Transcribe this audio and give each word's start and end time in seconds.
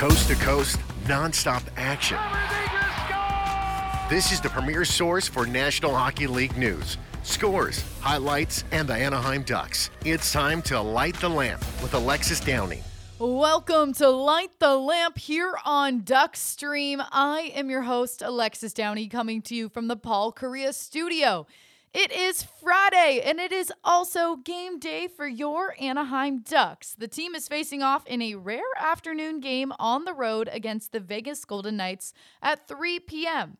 Coast 0.00 0.28
to 0.28 0.34
coast, 0.36 0.78
nonstop 1.04 1.62
action. 1.76 2.16
This 4.08 4.32
is 4.32 4.40
the 4.40 4.48
premier 4.48 4.86
source 4.86 5.28
for 5.28 5.44
National 5.44 5.94
Hockey 5.94 6.26
League 6.26 6.56
news, 6.56 6.96
scores, 7.22 7.84
highlights, 8.00 8.64
and 8.72 8.88
the 8.88 8.94
Anaheim 8.94 9.42
Ducks. 9.42 9.90
It's 10.06 10.32
time 10.32 10.62
to 10.62 10.80
light 10.80 11.16
the 11.16 11.28
lamp 11.28 11.60
with 11.82 11.92
Alexis 11.92 12.40
Downie. 12.40 12.82
Welcome 13.18 13.92
to 13.92 14.08
Light 14.08 14.58
the 14.58 14.74
Lamp 14.74 15.18
here 15.18 15.52
on 15.66 16.00
Duck 16.02 16.34
Stream. 16.34 17.02
I 17.12 17.52
am 17.54 17.68
your 17.68 17.82
host, 17.82 18.22
Alexis 18.22 18.72
Downie, 18.72 19.06
coming 19.06 19.42
to 19.42 19.54
you 19.54 19.68
from 19.68 19.88
the 19.88 19.96
Paul 19.96 20.32
Kariya 20.32 20.72
studio. 20.72 21.46
It 21.92 22.12
is 22.12 22.44
Friday, 22.44 23.20
and 23.24 23.40
it 23.40 23.50
is 23.50 23.72
also 23.82 24.36
game 24.36 24.78
day 24.78 25.08
for 25.08 25.26
your 25.26 25.74
Anaheim 25.80 26.38
Ducks. 26.38 26.94
The 26.94 27.08
team 27.08 27.34
is 27.34 27.48
facing 27.48 27.82
off 27.82 28.06
in 28.06 28.22
a 28.22 28.36
rare 28.36 28.62
afternoon 28.78 29.40
game 29.40 29.72
on 29.76 30.04
the 30.04 30.14
road 30.14 30.48
against 30.52 30.92
the 30.92 31.00
Vegas 31.00 31.44
Golden 31.44 31.76
Knights 31.76 32.12
at 32.40 32.68
3 32.68 33.00
p.m. 33.00 33.56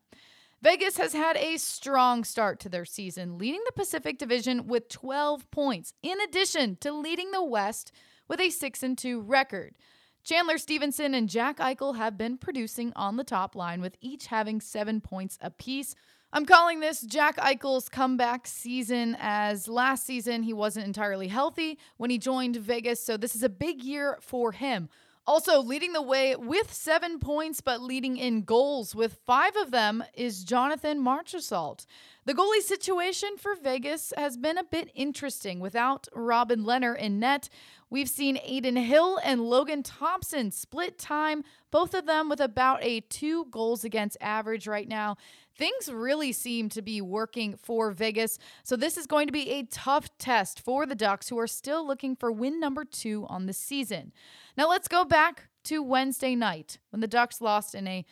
Vegas 0.61 0.95
has 0.95 1.11
had 1.11 1.35
a 1.35 1.57
strong 1.57 2.23
start 2.23 2.61
to 2.61 2.69
their 2.69 2.85
season, 2.85 3.37
leading 3.37 3.61
the 3.65 3.73
Pacific 3.73 4.17
Division 4.17 4.65
with 4.65 4.87
12 4.87 5.51
points, 5.51 5.93
in 6.01 6.21
addition 6.21 6.77
to 6.77 6.93
leading 6.93 7.31
the 7.31 7.43
West 7.43 7.91
with 8.29 8.39
a 8.39 8.49
6 8.49 8.83
2 8.95 9.19
record. 9.19 9.75
Chandler 10.23 10.57
Stephenson 10.57 11.13
and 11.13 11.27
Jack 11.27 11.57
Eichel 11.57 11.97
have 11.97 12.17
been 12.17 12.37
producing 12.37 12.93
on 12.95 13.17
the 13.17 13.25
top 13.25 13.55
line, 13.57 13.81
with 13.81 13.97
each 13.99 14.27
having 14.27 14.61
seven 14.61 15.01
points 15.01 15.37
apiece. 15.41 15.95
I'm 16.33 16.45
calling 16.45 16.79
this 16.79 17.01
Jack 17.01 17.35
Eichel's 17.37 17.89
comeback 17.89 18.47
season 18.47 19.17
as 19.19 19.67
last 19.67 20.05
season 20.05 20.43
he 20.43 20.53
wasn't 20.53 20.85
entirely 20.85 21.27
healthy 21.27 21.77
when 21.97 22.09
he 22.09 22.17
joined 22.17 22.55
Vegas, 22.55 23.03
so 23.03 23.17
this 23.17 23.35
is 23.35 23.43
a 23.43 23.49
big 23.49 23.83
year 23.83 24.17
for 24.21 24.53
him. 24.53 24.87
Also, 25.27 25.61
leading 25.61 25.93
the 25.93 26.01
way 26.01 26.35
with 26.35 26.73
seven 26.73 27.19
points, 27.19 27.61
but 27.61 27.81
leading 27.81 28.17
in 28.17 28.41
goals 28.41 28.95
with 28.95 29.19
five 29.25 29.55
of 29.57 29.71
them 29.71 30.03
is 30.13 30.43
Jonathan 30.43 31.03
Marchessault. 31.03 31.85
The 32.25 32.33
goalie 32.33 32.61
situation 32.61 33.37
for 33.37 33.53
Vegas 33.55 34.13
has 34.17 34.35
been 34.35 34.57
a 34.57 34.63
bit 34.63 34.89
interesting. 34.95 35.59
Without 35.59 36.07
Robin 36.13 36.63
Lehner 36.63 36.97
in 36.97 37.19
net, 37.19 37.49
we've 37.89 38.09
seen 38.09 38.37
Adin 38.37 38.77
Hill 38.77 39.19
and 39.23 39.41
Logan 39.41 39.83
Thompson 39.83 40.49
split 40.49 40.97
time, 40.97 41.43
both 41.71 41.93
of 41.93 42.07
them 42.07 42.27
with 42.27 42.39
about 42.39 42.83
a 42.83 43.01
two 43.01 43.45
goals 43.51 43.83
against 43.83 44.17
average 44.21 44.65
right 44.65 44.87
now. 44.87 45.17
Things 45.61 45.91
really 45.93 46.31
seem 46.31 46.69
to 46.69 46.81
be 46.81 47.01
working 47.01 47.55
for 47.55 47.91
Vegas, 47.91 48.39
so 48.63 48.75
this 48.75 48.97
is 48.97 49.05
going 49.05 49.27
to 49.27 49.31
be 49.31 49.51
a 49.51 49.61
tough 49.61 50.09
test 50.17 50.59
for 50.59 50.87
the 50.87 50.95
Ducks, 50.95 51.29
who 51.29 51.37
are 51.37 51.45
still 51.45 51.85
looking 51.85 52.15
for 52.15 52.31
win 52.31 52.59
number 52.59 52.83
two 52.83 53.27
on 53.29 53.45
the 53.45 53.53
season. 53.53 54.11
Now 54.57 54.67
let's 54.67 54.87
go 54.87 55.05
back 55.05 55.49
to 55.65 55.83
Wednesday 55.83 56.33
night 56.33 56.79
when 56.89 56.99
the 56.99 57.07
Ducks 57.07 57.41
lost 57.41 57.75
in 57.75 57.87
a 57.87 58.03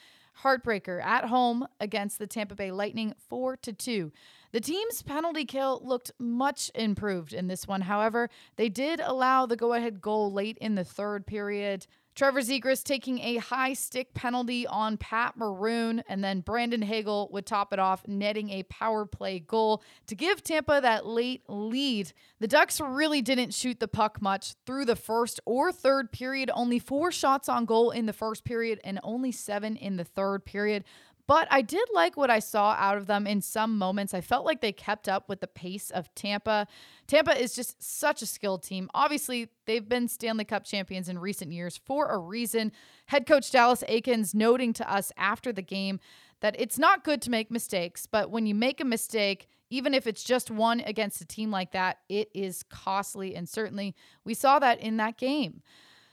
heartbreaker 0.44 1.04
at 1.04 1.26
home 1.26 1.66
against 1.80 2.20
the 2.20 2.28
Tampa 2.28 2.54
Bay 2.54 2.70
Lightning 2.70 3.16
4 3.30 3.58
to 3.58 3.74
2. 3.74 4.12
The 4.52 4.62
team's 4.62 5.02
penalty 5.02 5.46
kill 5.46 5.82
looked 5.84 6.12
much 6.20 6.70
improved 6.76 7.34
in 7.34 7.48
this 7.48 7.68
one. 7.68 7.82
However, 7.82 8.30
they 8.58 8.70
did 8.70 9.00
allow 9.00 9.48
the 9.48 9.56
go-ahead 9.56 10.02
goal 10.02 10.32
late 10.32 10.60
in 10.60 10.76
the 10.76 10.84
third 10.84 11.26
period. 11.26 11.88
Trevor 12.20 12.42
Zegras 12.42 12.84
taking 12.84 13.20
a 13.20 13.38
high 13.38 13.72
stick 13.72 14.14
penalty 14.14 14.68
on 14.68 14.98
Pat 14.98 15.38
Maroon, 15.38 16.04
and 16.10 16.22
then 16.22 16.42
Brandon 16.42 16.82
Hagel 16.82 17.30
would 17.32 17.46
top 17.46 17.72
it 17.72 17.80
off, 17.80 18.06
netting 18.10 18.50
a 18.50 18.64
power 18.64 19.06
play 19.06 19.40
goal 19.40 19.82
to 20.08 20.16
give 20.16 20.44
Tampa 20.44 20.82
that 20.82 21.06
late 21.06 21.44
lead. 21.48 22.12
The 22.42 22.48
Ducks 22.50 22.82
really 22.82 23.22
didn't 23.22 23.54
shoot 23.54 23.80
the 23.80 23.88
puck 23.88 24.22
much 24.22 24.56
through 24.66 24.84
the 24.84 24.98
first 24.98 25.40
or 25.46 25.72
third 25.72 26.12
period, 26.12 26.52
only 26.54 26.78
four 26.78 27.10
shots 27.10 27.48
on 27.48 27.64
goal 27.64 27.90
in 27.90 28.06
the 28.06 28.12
first 28.12 28.44
period 28.44 28.82
and 28.84 29.00
only 29.02 29.32
seven 29.32 29.78
in 29.78 29.96
the 29.96 30.04
third 30.04 30.44
period. 30.44 30.84
But 31.30 31.48
I 31.52 31.62
did 31.62 31.88
like 31.94 32.18
what 32.18 32.32
I 32.32 32.40
saw 32.40 32.72
out 32.72 32.98
of 32.98 33.06
them 33.06 33.28
in 33.28 33.44
some 33.44 33.78
moments. 33.78 34.16
I 34.16 34.20
felt 34.22 34.48
like 34.48 34.62
they 34.62 34.72
kept 34.72 35.08
up 35.08 35.30
with 35.30 35.42
the 35.42 35.48
pace 35.48 35.92
of 35.92 36.10
Tampa. 36.16 36.66
Tampa 37.06 37.40
is 37.40 37.54
just 37.54 37.84
such 37.84 38.24
a 38.24 38.26
skilled 38.26 38.64
team. 38.64 38.90
Obviously, 38.96 39.50
they've 39.68 39.88
been 39.88 40.08
Stanley 40.08 40.44
Cup 40.44 40.64
champions 40.64 41.08
in 41.08 41.20
recent 41.20 41.52
years 41.52 41.80
for 41.86 42.08
a 42.08 42.18
reason. 42.18 42.72
Head 43.06 43.28
coach 43.28 43.52
Dallas 43.52 43.84
Eakins 43.88 44.34
noting 44.34 44.74
to 44.74 44.92
us 44.92 45.12
after 45.18 45.54
the 45.54 45.62
game 45.62 46.00
that 46.40 46.56
it's 46.58 46.80
not 46.80 47.04
good 47.04 47.22
to 47.22 47.30
make 47.30 47.52
mistakes, 47.52 48.08
but 48.08 48.32
when 48.32 48.48
you 48.48 48.56
make 48.56 48.82
a 48.82 48.86
mistake, 48.86 49.50
even 49.70 49.94
if 49.94 50.08
it's 50.08 50.24
just 50.24 50.50
one 50.50 50.80
against 50.80 51.22
a 51.22 51.26
team 51.26 51.52
like 51.52 51.74
that, 51.74 52.00
it 52.10 52.32
is 52.34 52.64
costly. 52.64 53.36
And 53.36 53.48
certainly 53.48 53.96
we 54.24 54.34
saw 54.34 54.58
that 54.58 54.80
in 54.80 54.98
that 54.98 55.20
game. 55.20 55.62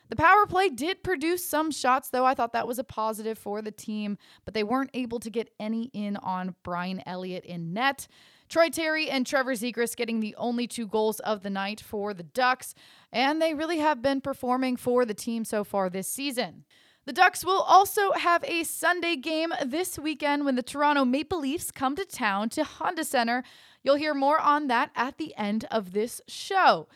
The 0.08 0.16
power 0.16 0.46
play 0.46 0.68
did 0.68 1.02
produce 1.02 1.44
some 1.44 1.70
shots, 1.70 2.10
though. 2.10 2.24
I 2.24 2.34
thought 2.34 2.52
that 2.52 2.68
was 2.68 2.78
a 2.78 2.84
positive 2.84 3.38
for 3.38 3.60
the 3.60 3.72
team, 3.72 4.18
but 4.44 4.54
they 4.54 4.62
weren't 4.62 4.90
able 4.94 5.18
to 5.20 5.30
get 5.30 5.52
any 5.58 5.90
in 5.92 6.16
on 6.18 6.54
Brian 6.62 7.02
Elliott 7.06 7.44
in 7.44 7.72
net. 7.72 8.06
Troy 8.48 8.68
Terry 8.68 9.10
and 9.10 9.26
Trevor 9.26 9.54
Zegras 9.54 9.96
getting 9.96 10.20
the 10.20 10.36
only 10.36 10.68
two 10.68 10.86
goals 10.86 11.18
of 11.20 11.42
the 11.42 11.50
night 11.50 11.80
for 11.80 12.14
the 12.14 12.22
Ducks, 12.22 12.74
and 13.12 13.42
they 13.42 13.54
really 13.54 13.78
have 13.78 14.00
been 14.00 14.20
performing 14.20 14.76
for 14.76 15.04
the 15.04 15.14
team 15.14 15.44
so 15.44 15.64
far 15.64 15.90
this 15.90 16.08
season. 16.08 16.64
The 17.06 17.12
Ducks 17.12 17.44
will 17.44 17.62
also 17.62 18.12
have 18.12 18.44
a 18.44 18.64
Sunday 18.64 19.16
game 19.16 19.52
this 19.64 19.98
weekend 19.98 20.44
when 20.44 20.56
the 20.56 20.62
Toronto 20.62 21.04
Maple 21.04 21.40
Leafs 21.40 21.70
come 21.70 21.96
to 21.96 22.04
town 22.04 22.48
to 22.50 22.64
Honda 22.64 23.04
Center. 23.04 23.44
You'll 23.82 23.96
hear 23.96 24.14
more 24.14 24.40
on 24.40 24.66
that 24.68 24.90
at 24.96 25.18
the 25.18 25.32
end 25.36 25.66
of 25.70 25.92
this 25.92 26.20
show. 26.26 26.88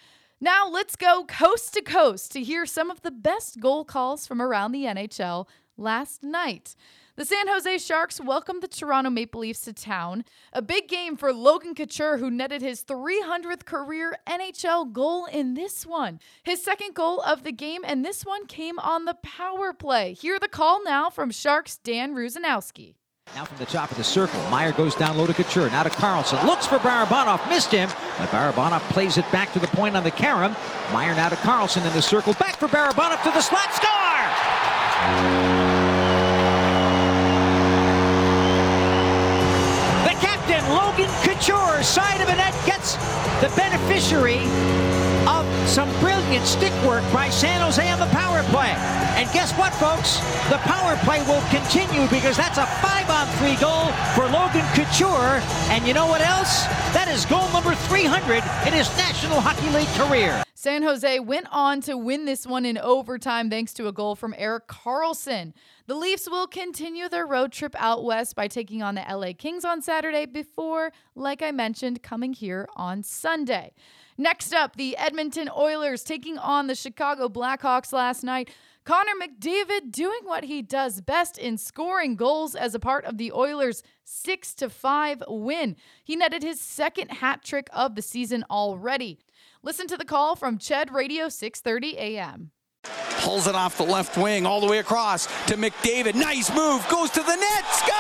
Now 0.43 0.67
let's 0.71 0.97
go 0.97 1.25
coast 1.29 1.75
to 1.75 1.83
coast 1.83 2.33
to 2.33 2.43
hear 2.43 2.65
some 2.65 2.91
of 2.91 3.03
the 3.03 3.11
best 3.11 3.61
goal 3.61 3.85
calls 3.85 4.27
from 4.27 4.41
around 4.41 4.73
the 4.73 4.85
NHL 4.85 5.47
last 5.77 6.23
night. 6.23 6.75
The 7.17 7.27
San 7.27 7.47
Jose 7.47 7.77
Sharks 7.77 8.19
welcomed 8.19 8.63
the 8.63 8.69
Toronto 8.69 9.11
Maple 9.11 9.43
Leafs 9.43 9.61
to 9.63 9.75
town. 9.75 10.25
A 10.55 10.63
big 10.63 10.89
game 10.89 11.19
for 11.19 11.35
Logan 11.35 11.75
Couture, 11.75 12.17
who 12.17 12.31
netted 12.31 12.63
his 12.63 12.83
300th 12.85 13.67
career 13.67 14.17
NHL 14.27 14.91
goal 14.91 15.27
in 15.27 15.53
this 15.53 15.85
one. 15.85 16.21
His 16.43 16.65
second 16.65 16.95
goal 16.95 17.21
of 17.21 17.43
the 17.43 17.53
game, 17.53 17.83
and 17.85 18.03
this 18.03 18.25
one 18.25 18.47
came 18.47 18.79
on 18.79 19.05
the 19.05 19.19
power 19.23 19.75
play. 19.75 20.15
Hear 20.15 20.39
the 20.39 20.49
call 20.49 20.83
now 20.83 21.11
from 21.11 21.31
Sharks' 21.31 21.77
Dan 21.77 22.15
Rusanowsky. 22.15 22.95
Now 23.35 23.45
from 23.45 23.59
the 23.59 23.67
top 23.67 23.93
of 23.93 23.97
the 23.97 24.03
circle, 24.03 24.41
Meier 24.51 24.73
goes 24.73 24.97
down 24.97 25.17
low 25.17 25.25
to 25.25 25.33
Couture. 25.33 25.71
Now 25.71 25.85
to 25.85 25.91
Karlsson. 25.91 26.45
Looks 26.45 26.67
for 26.67 26.79
Barabanov. 26.79 27.49
Missed 27.49 27.71
him. 27.71 27.89
But 28.19 28.29
Barabanov 28.31 28.81
plays 28.91 29.19
it 29.19 29.31
back 29.31 29.53
to 29.53 29.61
the 29.61 29.69
point 29.69 29.97
on 29.97 30.03
the 30.03 30.11
carom. 30.11 30.57
Meier 30.93 31.15
now 31.15 31.29
to 31.29 31.37
Karlsson 31.37 31.87
in 31.87 31.93
the 31.93 32.03
circle. 32.03 32.35
Back 32.35 32.57
for 32.57 32.67
Barabanov 32.67 33.23
to 33.23 33.31
the 33.31 33.41
slot. 33.41 33.73
Score! 33.73 33.91
The 40.05 40.15
captain, 40.19 40.69
Logan 40.69 41.09
Couture, 41.41 41.83
side 41.83 42.21
of 42.21 42.27
the 42.27 42.35
net, 42.35 42.53
gets 42.67 42.97
the 43.41 43.51
beneficiary 43.57 44.45
of 45.27 45.47
some 45.67 45.89
brilliant 45.99 46.47
stick 46.47 46.73
work 46.85 47.03
by 47.15 47.31
San 47.31 47.63
Jose 47.63 47.91
on 47.91 47.99
the 47.99 48.13
power 48.13 48.43
play. 48.53 48.75
And 49.17 49.27
guess 49.33 49.51
what, 49.57 49.73
folks? 49.75 50.19
The 50.51 50.59
power 50.69 50.97
play 50.99 51.23
will 51.25 51.41
continue 51.49 52.07
because 52.11 52.37
that's 52.37 52.59
a 52.59 52.67
five-on-three 52.85 53.57
goal 53.57 53.89
for 54.15 54.29
Logan 54.29 54.67
Couture. 54.75 55.41
And 55.73 55.87
you 55.87 55.95
know 55.95 56.07
what 56.07 56.21
else? 56.21 56.65
That 56.93 57.09
is 57.09 57.25
goal 57.25 57.49
number 57.53 57.75
300 57.75 58.45
in 58.67 58.75
his 58.75 58.95
National 58.99 59.41
Hockey 59.41 59.71
League 59.71 59.89
career. 59.97 60.45
San 60.61 60.83
Jose 60.83 61.19
went 61.21 61.47
on 61.51 61.81
to 61.81 61.97
win 61.97 62.27
this 62.27 62.47
one 62.47 62.67
in 62.67 62.77
overtime 62.77 63.49
thanks 63.49 63.73
to 63.73 63.89
a 63.89 63.93
goal 63.93 64.15
from 64.15 64.35
Erik 64.37 64.67
Karlsson. 64.69 65.55
The 65.87 65.95
Leafs 65.95 66.29
will 66.29 66.47
continue 66.47 67.09
their 67.09 67.27
road 67.27 67.51
trip 67.51 67.75
out 67.79 68.05
west 68.05 68.37
by 68.37 68.47
taking 68.47 68.83
on 68.83 68.95
the 68.95 69.01
LA 69.01 69.33
Kings 69.33 69.65
on 69.65 69.81
Saturday 69.81 70.27
before, 70.27 70.93
like 71.15 71.41
I 71.41 71.51
mentioned, 71.51 72.03
coming 72.03 72.35
here 72.35 72.69
on 72.77 73.03
Sunday. 73.03 73.73
Next 74.19 74.53
up, 74.53 74.77
the 74.77 74.99
Edmonton 74.99 75.49
Oilers 75.49 76.05
taking 76.05 76.37
on 76.37 76.67
the 76.67 76.75
Chicago 76.75 77.31
Blackhawks 77.31 77.91
last 77.91 78.23
night. 78.23 78.51
Connor 78.85 79.13
McDavid 79.19 79.91
doing 79.91 80.21
what 80.25 80.45
he 80.45 80.61
does 80.61 81.01
best 81.01 81.39
in 81.39 81.57
scoring 81.57 82.17
goals 82.17 82.55
as 82.55 82.75
a 82.75 82.79
part 82.79 83.07
of 83.07 83.17
the 83.17 83.33
Oilers' 83.33 83.83
6 84.05 84.55
to 84.57 84.69
5 84.69 85.23
win. 85.27 85.77
He 86.05 86.17
netted 86.17 86.43
his 86.43 86.61
second 86.61 87.13
hat 87.13 87.43
trick 87.43 87.71
of 87.73 87.95
the 87.95 88.03
season 88.03 88.45
already. 88.51 89.21
Listen 89.63 89.87
to 89.89 89.99
the 89.99 90.07
call 90.07 90.37
from 90.37 90.57
CHED 90.57 90.91
Radio 90.91 91.29
630 91.29 91.99
AM. 91.99 92.51
Pulls 93.19 93.47
it 93.47 93.55
off 93.55 93.77
the 93.77 93.85
left 93.85 94.17
wing 94.17 94.47
all 94.47 94.59
the 94.59 94.67
way 94.67 94.79
across 94.79 95.27
to 95.49 95.57
McDavid. 95.57 96.15
Nice 96.15 96.49
move. 96.55 96.87
Goes 96.89 97.11
to 97.11 97.21
the 97.21 97.37
net. 97.37 97.67
Scores! 97.75 97.91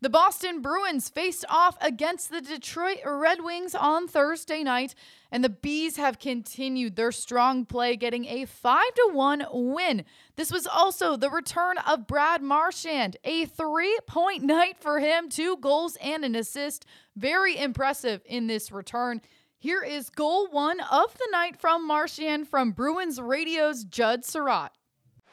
The 0.00 0.08
Oilers 0.08 0.42
have 0.42 0.56
a 0.56 0.62
5 0.62 0.62
4 0.62 0.62
lead. 0.62 0.62
The 0.62 0.62
Boston 0.62 0.62
Bruins 0.62 1.08
faced 1.08 1.44
off 1.48 1.76
against 1.80 2.30
the 2.30 2.40
Detroit 2.40 2.98
Red 3.04 3.42
Wings 3.42 3.74
on 3.74 4.08
Thursday 4.08 4.62
night, 4.62 4.94
and 5.30 5.42
the 5.42 5.48
Bees 5.48 5.96
have 5.96 6.18
continued 6.18 6.96
their 6.96 7.12
strong 7.12 7.64
play, 7.64 7.96
getting 7.96 8.26
a 8.26 8.44
5 8.44 8.84
1 9.12 9.46
win. 9.52 10.04
This 10.36 10.52
was 10.52 10.66
also 10.66 11.16
the 11.16 11.30
return 11.30 11.78
of 11.78 12.06
Brad 12.06 12.42
Marchand, 12.42 13.16
a 13.24 13.46
three 13.46 13.98
point 14.06 14.42
night 14.42 14.78
for 14.80 15.00
him, 15.00 15.28
two 15.28 15.56
goals 15.58 15.96
and 16.02 16.24
an 16.24 16.34
assist. 16.34 16.84
Very 17.16 17.56
impressive 17.58 18.22
in 18.26 18.46
this 18.46 18.70
return. 18.70 19.22
Here 19.58 19.82
is 19.82 20.10
goal 20.10 20.48
one 20.50 20.80
of 20.80 21.14
the 21.14 21.28
night 21.32 21.58
from 21.58 21.86
Marchand 21.86 22.48
from 22.48 22.72
Bruins 22.72 23.20
Radio's 23.20 23.84
Judd 23.84 24.22
Sirott. 24.22 24.70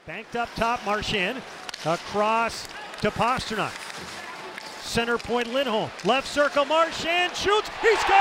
Banked 0.06 0.36
up 0.36 0.50
top, 0.56 0.84
Marchand. 0.86 1.42
Across 1.86 2.68
to 3.02 3.12
Pastrnak. 3.12 4.23
Center 4.84 5.18
point, 5.18 5.52
Lindholm. 5.54 5.90
Left 6.04 6.28
circle, 6.28 6.66
Marchand 6.66 7.36
shoots. 7.36 7.70
He 7.82 7.96
scores! 7.96 8.14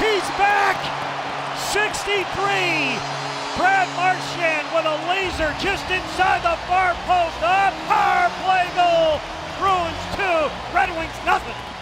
He's 0.00 0.26
back! 0.40 0.80
63. 1.70 2.24
Brad 3.56 3.86
Marchand 3.94 4.66
with 4.74 4.86
a 4.86 4.96
laser 5.06 5.54
just 5.60 5.84
inside 5.92 6.42
the 6.42 6.56
far 6.66 6.94
post. 7.06 7.36
A 7.44 7.70
power 7.86 8.32
play 8.42 8.66
goal. 8.74 9.20
Bruins 9.60 10.02
2, 10.16 10.50
Red 10.74 10.90
Wings 10.98 11.14
nothing. 11.24 11.73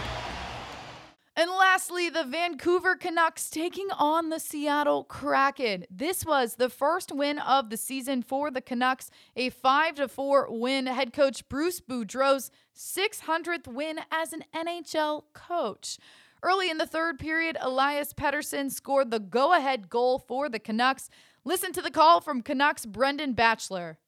And 1.34 1.50
lastly, 1.50 2.11
the 2.11 2.25
Vancouver 2.25 2.94
Canucks 2.94 3.49
taking 3.49 3.88
on 3.99 4.29
the 4.29 4.38
Seattle 4.38 5.05
Kraken. 5.05 5.87
This 5.90 6.26
was 6.26 6.56
the 6.56 6.69
first 6.69 7.11
win 7.11 7.38
of 7.38 7.70
the 7.70 7.79
season 7.79 8.23
for 8.23 8.50
the 8.50 8.61
Canucks, 8.61 9.11
a 9.34 9.49
5 9.49 9.94
to 9.94 10.08
4 10.08 10.49
win. 10.50 10.87
Head 10.87 11.14
coach 11.14 11.49
Bruce 11.49 11.81
Boudreau's 11.81 12.50
600th 12.76 13.67
win 13.67 14.00
as 14.11 14.34
an 14.34 14.44
NHL 14.55 15.23
coach. 15.32 15.99
Early 16.43 16.69
in 16.69 16.76
the 16.76 16.87
third 16.87 17.19
period, 17.19 17.56
Elias 17.61 18.12
Pettersson 18.12 18.70
scored 18.70 19.11
the 19.11 19.20
go 19.20 19.55
ahead 19.55 19.88
goal 19.88 20.19
for 20.19 20.50
the 20.50 20.58
Canucks. 20.58 21.08
Listen 21.44 21.73
to 21.73 21.81
the 21.81 21.90
call 21.90 22.20
from 22.20 22.43
Canucks 22.43 22.84
Brendan 22.84 23.32
Batchelor. 23.32 23.99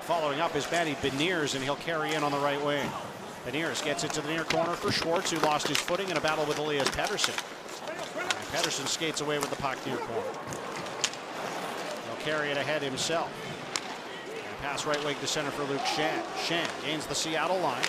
Following 0.00 0.40
up 0.40 0.54
is 0.54 0.70
Matty 0.70 0.94
Beniers, 0.96 1.54
and 1.54 1.64
he'll 1.64 1.76
carry 1.76 2.12
in 2.12 2.22
on 2.22 2.32
the 2.32 2.38
right 2.38 2.62
wing. 2.64 2.88
Beniers 3.48 3.82
gets 3.82 4.04
it 4.04 4.12
to 4.12 4.20
the 4.20 4.28
near 4.28 4.44
corner 4.44 4.74
for 4.74 4.92
Schwartz, 4.92 5.30
who 5.30 5.38
lost 5.38 5.68
his 5.68 5.78
footing 5.78 6.10
in 6.10 6.18
a 6.18 6.20
battle 6.20 6.44
with 6.44 6.58
Elias 6.58 6.88
Pettersson. 6.90 7.32
And 7.88 8.48
Pettersson 8.48 8.86
skates 8.86 9.22
away 9.22 9.38
with 9.38 9.48
the 9.48 9.56
puck 9.56 9.78
near 9.86 9.96
corner. 9.96 10.28
He'll 12.04 12.24
carry 12.26 12.50
it 12.50 12.58
ahead 12.58 12.82
himself. 12.82 13.32
And 14.26 14.58
pass 14.58 14.84
right 14.84 15.02
wing 15.02 15.16
to 15.22 15.26
center 15.26 15.50
for 15.50 15.62
Luke 15.64 15.80
Schenn. 15.80 16.22
Schenn 16.36 16.68
gains 16.84 17.06
the 17.06 17.14
Seattle 17.14 17.58
line. 17.60 17.82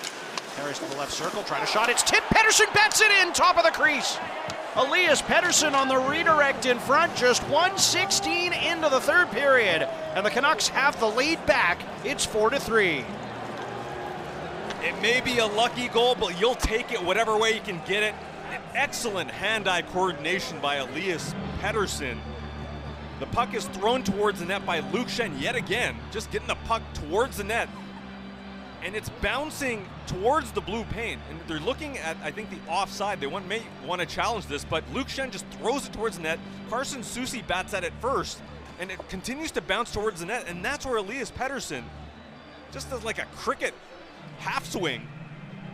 Carries 0.56 0.80
to 0.80 0.86
the 0.86 0.96
left 0.96 1.12
circle, 1.12 1.44
trying 1.44 1.66
to 1.66 1.68
shot. 1.68 1.90
It's 1.90 2.04
tipped. 2.04 2.28
Pettersson 2.30 2.74
bets 2.74 3.02
it 3.02 3.12
in, 3.22 3.34
top 3.34 3.58
of 3.58 3.66
the 3.66 3.72
crease. 3.72 4.18
Elias 4.78 5.22
Pettersson 5.22 5.74
on 5.74 5.90
the 5.90 5.98
redirect 5.98 6.68
in 6.68 6.80
front, 6.80 7.14
just 7.18 7.44
116 7.44 8.54
into 8.54 8.88
the 8.88 9.02
third 9.02 9.30
period. 9.32 9.90
And 10.16 10.26
the 10.26 10.30
Canucks 10.30 10.70
have 10.70 10.98
the 11.02 11.08
lead 11.08 11.46
back. 11.46 11.82
It's 12.06 12.26
4 12.26 12.52
to 12.52 12.60
3. 12.62 13.04
It 14.82 15.02
may 15.02 15.20
be 15.20 15.40
a 15.40 15.46
lucky 15.46 15.90
goal, 15.90 16.16
but 16.16 16.40
you'll 16.40 16.56
take 16.56 16.94
it 16.94 17.04
whatever 17.04 17.38
way 17.38 17.54
you 17.54 17.60
can 17.60 17.82
get 17.86 18.02
it. 18.02 18.16
An 18.50 18.62
excellent 18.74 19.30
hand-eye 19.30 19.82
coordination 19.82 20.58
by 20.62 20.76
Elias 20.76 21.36
Pettersson. 21.60 22.18
The 23.20 23.26
puck 23.26 23.54
is 23.54 23.66
thrown 23.66 24.04
towards 24.04 24.40
the 24.40 24.46
net 24.46 24.66
by 24.66 24.80
Luke 24.80 25.08
Schenn 25.08 25.40
yet 25.40 25.58
again, 25.58 25.98
just 26.12 26.32
getting 26.32 26.48
the 26.48 26.56
puck 26.56 26.82
towards 26.94 27.36
the 27.36 27.44
net. 27.44 27.68
And 28.82 28.96
it's 28.96 29.10
bouncing 29.22 29.86
towards 30.08 30.54
the 30.54 30.62
blue 30.62 30.86
paint. 30.86 31.20
And 31.30 31.38
they're 31.46 31.60
looking 31.60 31.98
at, 31.98 32.16
I 32.24 32.32
think, 32.32 32.50
the 32.50 32.72
offside. 32.72 33.20
They 33.20 33.28
want, 33.28 33.50
may 33.50 33.62
want 33.86 34.00
to 34.00 34.08
challenge 34.08 34.46
this, 34.46 34.64
but 34.64 34.86
Luke 34.94 35.08
Schenn 35.08 35.30
just 35.30 35.46
throws 35.48 35.88
it 35.88 35.92
towards 35.92 36.16
the 36.16 36.24
net. 36.24 36.40
Carson 36.70 37.02
Soucy 37.02 37.46
bats 37.46 37.74
at 37.74 37.84
it 37.84 37.92
first, 38.00 38.40
and 38.80 38.90
it 38.90 39.10
continues 39.10 39.52
to 39.52 39.62
bounce 39.62 39.92
towards 39.92 40.22
the 40.22 40.28
net. 40.28 40.46
And 40.48 40.64
that's 40.64 40.86
where 40.86 40.96
Elias 40.96 41.30
Pettersson, 41.32 41.84
just 42.72 42.90
as 42.94 43.04
like 43.04 43.20
a 43.20 43.26
cricket 43.36 43.74
half 44.40 44.66
swing 44.66 45.08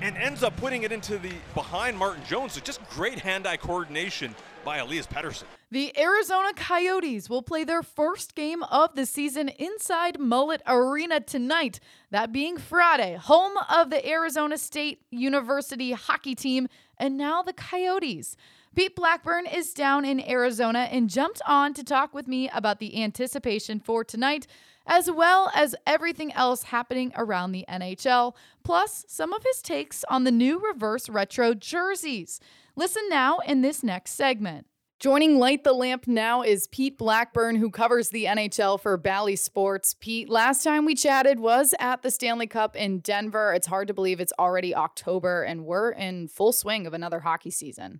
and 0.01 0.17
ends 0.17 0.43
up 0.43 0.55
putting 0.57 0.83
it 0.83 0.91
into 0.91 1.17
the 1.17 1.31
behind 1.53 1.97
Martin 1.97 2.23
Jones. 2.25 2.53
So 2.53 2.61
just 2.61 2.87
great 2.89 3.19
hand-eye 3.19 3.57
coordination 3.57 4.35
by 4.63 4.77
Elias 4.77 5.07
Pettersson. 5.07 5.45
The 5.71 5.97
Arizona 5.97 6.53
Coyotes 6.53 7.29
will 7.29 7.41
play 7.41 7.63
their 7.63 7.83
first 7.83 8.35
game 8.35 8.63
of 8.63 8.95
the 8.95 9.05
season 9.05 9.49
inside 9.49 10.19
Mullet 10.19 10.61
Arena 10.67 11.19
tonight, 11.19 11.79
that 12.11 12.31
being 12.31 12.57
Friday, 12.57 13.15
home 13.15 13.53
of 13.73 13.89
the 13.89 14.07
Arizona 14.07 14.57
State 14.57 15.01
University 15.09 15.91
hockey 15.93 16.35
team, 16.35 16.67
and 16.97 17.17
now 17.17 17.41
the 17.41 17.53
Coyotes. 17.53 18.37
Pete 18.75 18.95
Blackburn 18.95 19.47
is 19.47 19.73
down 19.73 20.03
in 20.03 20.19
Arizona 20.19 20.87
and 20.91 21.09
jumped 21.09 21.41
on 21.47 21.73
to 21.73 21.83
talk 21.83 22.13
with 22.13 22.27
me 22.27 22.49
about 22.49 22.79
the 22.79 23.01
anticipation 23.01 23.79
for 23.79 24.03
tonight 24.03 24.47
as 24.85 25.09
well 25.09 25.51
as 25.53 25.75
everything 25.85 26.31
else 26.33 26.63
happening 26.63 27.11
around 27.15 27.51
the 27.51 27.65
NHL, 27.69 28.35
plus 28.63 29.05
some 29.07 29.33
of 29.33 29.43
his 29.43 29.61
takes 29.61 30.03
on 30.09 30.23
the 30.23 30.31
new 30.31 30.59
reverse 30.59 31.09
retro 31.09 31.53
jerseys. 31.53 32.39
Listen 32.75 33.03
now 33.09 33.39
in 33.39 33.61
this 33.61 33.83
next 33.83 34.11
segment. 34.11 34.67
Joining 34.97 35.39
Light 35.39 35.65
the 35.65 35.73
Lamp 35.73 36.07
now 36.07 36.41
is 36.41 36.67
Pete 36.67 36.97
Blackburn, 36.97 37.57
who 37.57 37.69
covers 37.69 38.09
the 38.09 38.25
NHL 38.25 38.79
for 38.79 38.95
Bally 38.95 39.35
Sports. 39.35 39.93
Pete, 39.93 40.29
last 40.29 40.63
time 40.63 40.85
we 40.85 40.95
chatted 40.95 41.39
was 41.39 41.75
at 41.79 42.01
the 42.01 42.09
Stanley 42.09 42.47
Cup 42.47 42.77
in 42.77 42.99
Denver. 42.99 43.53
It's 43.53 43.67
hard 43.67 43.89
to 43.89 43.93
believe 43.93 44.21
it's 44.21 44.31
already 44.39 44.73
October 44.73 45.43
and 45.43 45.65
we're 45.65 45.91
in 45.91 46.29
full 46.29 46.53
swing 46.53 46.87
of 46.87 46.93
another 46.93 47.19
hockey 47.19 47.51
season. 47.51 47.99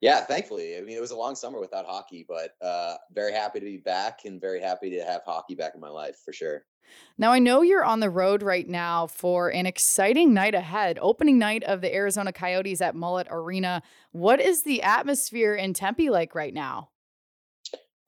Yeah, 0.00 0.20
thankfully. 0.24 0.76
I 0.76 0.80
mean, 0.80 0.96
it 0.96 1.00
was 1.00 1.10
a 1.10 1.16
long 1.16 1.34
summer 1.34 1.60
without 1.60 1.86
hockey, 1.86 2.24
but 2.28 2.54
uh, 2.60 2.96
very 3.12 3.32
happy 3.32 3.60
to 3.60 3.64
be 3.64 3.78
back 3.78 4.20
and 4.24 4.40
very 4.40 4.60
happy 4.60 4.90
to 4.90 5.04
have 5.04 5.22
hockey 5.24 5.54
back 5.54 5.74
in 5.74 5.80
my 5.80 5.88
life 5.88 6.16
for 6.24 6.32
sure. 6.32 6.64
Now, 7.18 7.32
I 7.32 7.38
know 7.38 7.62
you're 7.62 7.84
on 7.84 8.00
the 8.00 8.10
road 8.10 8.42
right 8.42 8.68
now 8.68 9.06
for 9.06 9.48
an 9.48 9.66
exciting 9.66 10.34
night 10.34 10.54
ahead, 10.54 10.98
opening 11.00 11.38
night 11.38 11.62
of 11.64 11.80
the 11.80 11.94
Arizona 11.94 12.32
Coyotes 12.32 12.80
at 12.80 12.94
Mullet 12.94 13.28
Arena. 13.30 13.82
What 14.10 14.40
is 14.40 14.62
the 14.62 14.82
atmosphere 14.82 15.54
in 15.54 15.72
Tempe 15.72 16.10
like 16.10 16.34
right 16.34 16.52
now? 16.52 16.90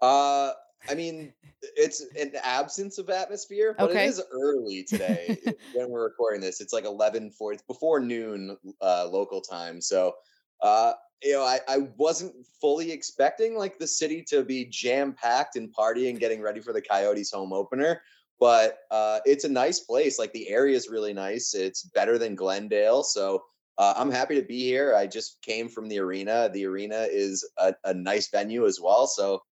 Uh, 0.01 0.53
I 0.89 0.95
mean, 0.95 1.33
it's 1.77 2.05
an 2.19 2.33
absence 2.43 2.99
of 2.99 3.09
atmosphere, 3.09 3.75
but 3.79 3.91
okay. 3.91 4.05
it 4.05 4.09
is 4.09 4.23
early 4.33 4.85
today 4.85 5.39
when 5.75 5.91
we're 5.91 6.05
recording 6.05 6.41
this. 6.41 6.61
It's 6.61 6.73
like 6.73 6.85
11 6.85 7.31
4, 7.31 7.53
it's 7.53 7.63
before 7.63 8.01
noon 8.01 8.57
uh, 8.83 9.09
local 9.11 9.41
time. 9.41 9.81
So, 9.81 10.15
uh, 10.61 10.93
you 11.23 11.33
know, 11.33 11.43
I, 11.43 11.61
I 11.69 11.79
wasn't 11.97 12.35
fully 12.61 12.91
expecting 12.91 13.57
like 13.57 13.79
the 13.79 13.87
city 13.87 14.23
to 14.29 14.45
be 14.45 14.67
jam 14.67 15.13
packed 15.13 15.57
and 15.57 15.75
partying, 15.75 16.19
getting 16.19 16.43
ready 16.43 16.61
for 16.61 16.73
the 16.73 16.83
Coyotes 16.83 17.33
home 17.33 17.53
opener. 17.53 18.03
But 18.41 18.79
uh, 18.91 19.21
it's 19.25 19.45
a 19.45 19.49
nice 19.49 19.81
place. 19.81 20.19
Like 20.19 20.33
the 20.33 20.49
area 20.49 20.77
is 20.77 20.89
really 20.89 21.13
nice. 21.13 21.55
It's 21.55 21.85
better 21.85 22.19
than 22.19 22.35
Glendale. 22.35 23.03
So 23.03 23.45
uh, 23.79 23.95
I'm 23.97 24.11
happy 24.11 24.35
to 24.35 24.47
be 24.47 24.61
here. 24.61 24.95
I 24.95 25.07
just 25.07 25.41
came 25.43 25.69
from 25.69 25.89
the 25.89 25.99
arena. 25.99 26.51
The 26.53 26.67
arena 26.67 27.07
is 27.11 27.49
a, 27.59 27.75
a 27.85 27.95
nice 27.95 28.29
venue 28.31 28.67
as 28.67 28.81
well. 28.81 29.07
So 29.07 29.43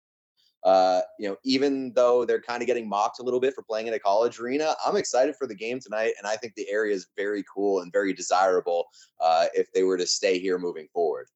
uh, 0.63 1.01
you 1.19 1.27
know, 1.27 1.35
even 1.43 1.91
though 1.93 2.23
they're 2.23 2.41
kind 2.41 2.61
of 2.61 2.67
getting 2.67 2.87
mocked 2.87 3.19
a 3.19 3.23
little 3.23 3.39
bit 3.39 3.53
for 3.53 3.63
playing 3.63 3.87
in 3.87 3.93
a 3.93 3.99
college 3.99 4.39
arena, 4.39 4.75
I'm 4.85 4.95
excited 4.95 5.35
for 5.35 5.45
the 5.45 5.55
game 5.55 5.79
tonight, 5.79 6.13
and 6.17 6.25
I 6.25 6.37
think 6.37 6.55
the 6.55 6.69
area 6.69 6.95
is 6.95 7.07
very 7.17 7.43
cool 7.53 7.81
and 7.81 7.91
very 7.91 8.13
desirable 8.13 8.85
uh, 9.19 9.47
if 9.53 9.71
they 9.73 9.83
were 9.83 9.97
to 9.97 10.07
stay 10.07 10.39
here 10.39 10.57
moving 10.57 10.87
forward. 10.93 11.27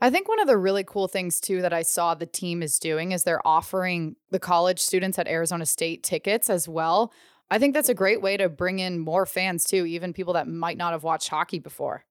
I 0.00 0.10
think 0.10 0.28
one 0.28 0.40
of 0.40 0.48
the 0.48 0.56
really 0.56 0.84
cool 0.84 1.06
things 1.06 1.40
too 1.40 1.62
that 1.62 1.72
I 1.72 1.82
saw 1.82 2.14
the 2.14 2.26
team 2.26 2.62
is 2.62 2.78
doing 2.78 3.12
is 3.12 3.22
they're 3.22 3.46
offering 3.46 4.16
the 4.30 4.40
college 4.40 4.80
students 4.80 5.18
at 5.18 5.28
Arizona 5.28 5.64
State 5.64 6.02
tickets 6.02 6.50
as 6.50 6.68
well. 6.68 7.12
I 7.50 7.58
think 7.58 7.74
that's 7.74 7.88
a 7.88 7.94
great 7.94 8.20
way 8.20 8.36
to 8.36 8.48
bring 8.48 8.78
in 8.78 8.98
more 8.98 9.26
fans 9.26 9.64
too, 9.64 9.86
even 9.86 10.12
people 10.12 10.32
that 10.34 10.48
might 10.48 10.76
not 10.76 10.92
have 10.92 11.04
watched 11.04 11.28
hockey 11.28 11.58
before. 11.58 12.04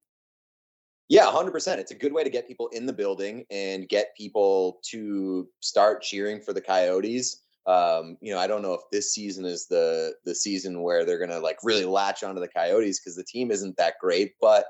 Yeah, 1.09 1.25
100%. 1.25 1.77
It's 1.77 1.91
a 1.91 1.95
good 1.95 2.13
way 2.13 2.23
to 2.23 2.29
get 2.29 2.47
people 2.47 2.69
in 2.69 2.85
the 2.85 2.93
building 2.93 3.43
and 3.51 3.89
get 3.89 4.15
people 4.15 4.79
to 4.91 5.49
start 5.59 6.01
cheering 6.01 6.39
for 6.39 6.53
the 6.53 6.61
Coyotes. 6.61 7.41
Um, 7.65 8.17
you 8.21 8.31
know, 8.31 8.39
I 8.39 8.47
don't 8.47 8.61
know 8.61 8.73
if 8.73 8.81
this 8.91 9.13
season 9.13 9.43
is 9.43 9.67
the 9.67 10.13
the 10.23 10.33
season 10.33 10.81
where 10.81 11.03
they're 11.03 11.17
going 11.17 11.29
to 11.29 11.39
like 11.39 11.57
really 11.63 11.83
latch 11.83 12.23
onto 12.23 12.39
the 12.39 12.47
Coyotes 12.47 12.99
because 12.99 13.17
the 13.17 13.25
team 13.25 13.51
isn't 13.51 13.75
that 13.75 13.95
great, 13.99 14.35
but 14.39 14.67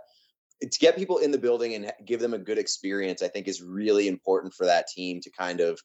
to 0.62 0.80
get 0.80 0.96
people 0.96 1.18
in 1.18 1.32
the 1.32 1.38
building 1.38 1.74
and 1.74 1.92
give 2.06 2.20
them 2.20 2.34
a 2.34 2.40
good 2.40 2.58
experience, 2.58 3.22
I 3.22 3.28
think 3.28 3.48
is 3.48 3.62
really 3.62 4.08
important 4.08 4.54
for 4.54 4.66
that 4.66 4.88
team 4.88 5.20
to 5.22 5.30
kind 5.32 5.60
of 5.60 5.80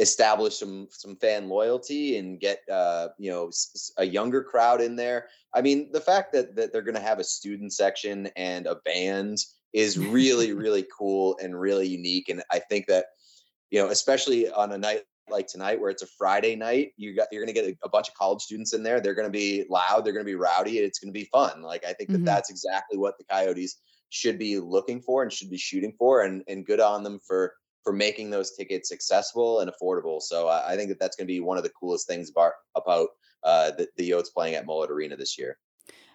establish 0.00 0.58
some 0.58 0.88
some 0.90 1.16
fan 1.16 1.48
loyalty 1.48 2.18
and 2.18 2.40
get 2.40 2.60
uh, 2.70 3.08
you 3.18 3.30
know 3.30 3.50
a 3.98 4.04
younger 4.04 4.42
crowd 4.42 4.80
in 4.80 4.96
there. 4.96 5.28
I 5.54 5.60
mean, 5.60 5.90
the 5.92 6.00
fact 6.00 6.32
that 6.32 6.56
that 6.56 6.72
they're 6.72 6.82
going 6.82 6.94
to 6.94 7.00
have 7.00 7.18
a 7.18 7.24
student 7.24 7.72
section 7.72 8.28
and 8.36 8.66
a 8.66 8.76
band 8.76 9.38
is 9.72 9.98
really 9.98 10.52
really 10.52 10.86
cool 10.96 11.38
and 11.42 11.58
really 11.58 11.86
unique, 11.86 12.28
and 12.28 12.42
I 12.50 12.60
think 12.60 12.86
that 12.86 13.06
you 13.70 13.80
know 13.80 13.88
especially 13.88 14.50
on 14.50 14.72
a 14.72 14.78
night 14.78 15.02
like 15.30 15.46
tonight 15.46 15.80
where 15.80 15.90
it's 15.90 16.02
a 16.02 16.06
Friday 16.18 16.54
night, 16.54 16.92
you 16.96 17.14
got 17.14 17.28
you're 17.32 17.44
going 17.44 17.54
to 17.54 17.60
get 17.60 17.70
a, 17.70 17.86
a, 17.86 17.88
bunch 17.88 18.08
of 18.08 18.14
college 18.14 18.42
students 18.42 18.74
in 18.74 18.82
there. 18.82 19.00
They're 19.00 19.14
going 19.14 19.28
to 19.28 19.32
be 19.32 19.64
loud, 19.70 20.04
they're 20.04 20.12
going 20.12 20.24
to 20.24 20.30
be 20.30 20.34
rowdy, 20.34 20.78
it's 20.78 20.98
going 20.98 21.12
to 21.12 21.18
be 21.18 21.28
fun. 21.32 21.62
Like 21.62 21.84
I 21.84 21.92
think 21.92 22.10
that 22.10 22.16
mm-hmm. 22.16 22.24
that's 22.26 22.50
exactly 22.50 22.98
what 22.98 23.16
the 23.18 23.24
Coyotes 23.24 23.80
should 24.10 24.38
be 24.38 24.58
looking 24.58 25.00
for 25.00 25.22
and 25.22 25.32
should 25.32 25.50
be 25.50 25.58
shooting 25.58 25.94
for 25.98 26.22
and 26.22 26.42
and 26.48 26.66
good 26.66 26.80
on 26.80 27.02
them 27.02 27.20
for 27.26 27.54
for 27.82 27.92
making 27.92 28.30
those 28.30 28.52
tickets 28.52 28.90
accessible 28.92 29.60
and 29.60 29.70
affordable. 29.70 30.20
So 30.20 30.48
uh, 30.48 30.64
I 30.66 30.76
think 30.76 30.88
that 30.88 30.98
that's 30.98 31.16
going 31.16 31.26
to 31.26 31.32
be 31.32 31.40
one 31.40 31.58
of 31.58 31.64
the 31.64 31.70
coolest 31.70 32.06
things 32.06 32.30
about 32.30 32.52
about 32.74 33.08
uh, 33.42 33.72
the, 33.72 33.88
the 33.96 34.10
Yotes 34.10 34.32
playing 34.32 34.54
at 34.54 34.66
Mullet 34.66 34.90
Arena 34.90 35.16
this 35.16 35.38
year. 35.38 35.58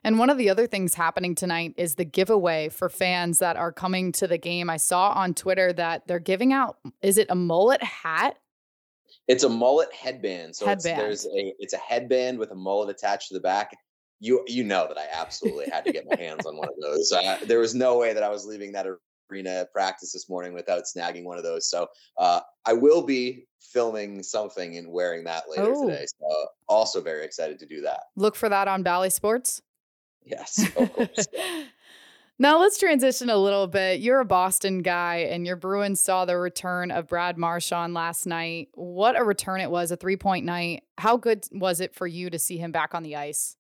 And 0.04 0.18
one 0.18 0.30
of 0.30 0.38
the 0.38 0.50
other 0.50 0.66
things 0.66 0.96
happening 0.96 1.36
tonight 1.36 1.74
is 1.78 1.96
the 1.96 2.06
giveaway 2.06 2.70
for 2.70 2.90
fans 2.90 3.40
that 3.40 3.58
are 3.58 3.72
coming 3.72 4.12
to 4.14 4.28
the 4.28 4.38
game. 4.38 4.70
I 4.70 4.78
saw 4.78 5.12
on 5.12 5.34
Twitter 5.34 5.74
that 5.74 6.08
they're 6.08 6.20
giving 6.20 6.54
out, 6.54 6.78
is 7.02 7.18
it 7.18 7.28
a 7.30 7.36
mullet 7.36 7.84
hat? 7.84 8.38
It's 9.28 9.44
a 9.44 9.50
mullet 9.50 9.94
headband. 9.94 10.56
So 10.56 10.66
headband. 10.66 11.02
It's, 11.02 11.24
there's 11.24 11.36
a 11.36 11.54
it's 11.60 11.74
a 11.74 11.78
headband 11.78 12.40
with 12.40 12.52
a 12.52 12.56
mullet 12.56 12.90
attached 12.90 13.28
to 13.28 13.34
the 13.34 13.40
back. 13.40 13.76
You 14.20 14.44
you 14.48 14.64
know 14.64 14.88
that 14.88 14.98
I 14.98 15.08
absolutely 15.12 15.70
had 15.72 15.86
to 15.86 15.92
get 15.92 16.06
my 16.10 16.18
hands 16.20 16.46
on 16.46 16.58
one 16.58 16.68
of 16.68 16.76
those. 16.82 17.12
Uh, 17.12 17.38
there 17.46 17.60
was 17.60 17.74
no 17.74 17.98
way 17.98 18.14
that 18.14 18.24
I 18.24 18.30
was 18.30 18.46
leaving 18.46 18.72
that 18.74 18.86
arena 19.32 19.68
practice 19.72 20.14
this 20.14 20.30
morning 20.30 20.54
without 20.54 20.84
snagging 20.84 21.24
one 21.24 21.38
of 21.38 21.44
those. 21.44 21.70
So 21.70 21.88
uh, 22.18 22.42
I 22.66 22.74
will 22.74 23.04
be 23.04 23.46
filming 23.60 24.24
something 24.24 24.78
and 24.78 24.92
wearing 24.92 25.24
that 25.26 25.44
later 25.50 25.74
oh. 25.76 25.88
today. 25.88 26.06
So 26.20 26.48
also 26.68 27.02
very 27.02 27.26
excited 27.26 27.60
to 27.60 27.66
do 27.66 27.82
that. 27.82 28.02
Look 28.16 28.36
for 28.36 28.50
that 28.50 28.68
on 28.68 28.84
Bally 28.84 29.10
Sports. 29.10 29.62
Yes, 30.24 30.64
of 30.78 30.94
course. 30.94 31.28
now 32.40 32.60
let's 32.60 32.78
transition 32.78 33.30
a 33.30 33.38
little 33.38 33.68
bit. 33.68 34.00
You're 34.00 34.20
a 34.20 34.26
Boston 34.26 34.82
guy, 34.82 35.28
and 35.30 35.46
your 35.46 35.56
Bruins 35.56 36.02
saw 36.02 36.26
the 36.26 36.38
return 36.38 36.92
of 36.92 37.08
Brad 37.08 37.38
Marchand 37.38 37.94
last 37.94 38.26
night. 38.26 38.70
What 38.74 39.20
a 39.20 39.24
return 39.24 39.62
it 39.62 39.72
was, 39.72 39.92
a 39.92 39.96
three 39.96 40.18
point 40.18 40.46
night. 40.46 40.84
How 40.98 41.18
good 41.18 41.46
was 41.52 41.80
it 41.80 41.96
for 41.96 42.06
you 42.06 42.30
to 42.30 42.38
see 42.38 42.58
him 42.58 42.72
back 42.72 42.94
on 42.94 43.04
the 43.04 43.16
ice? 43.16 43.56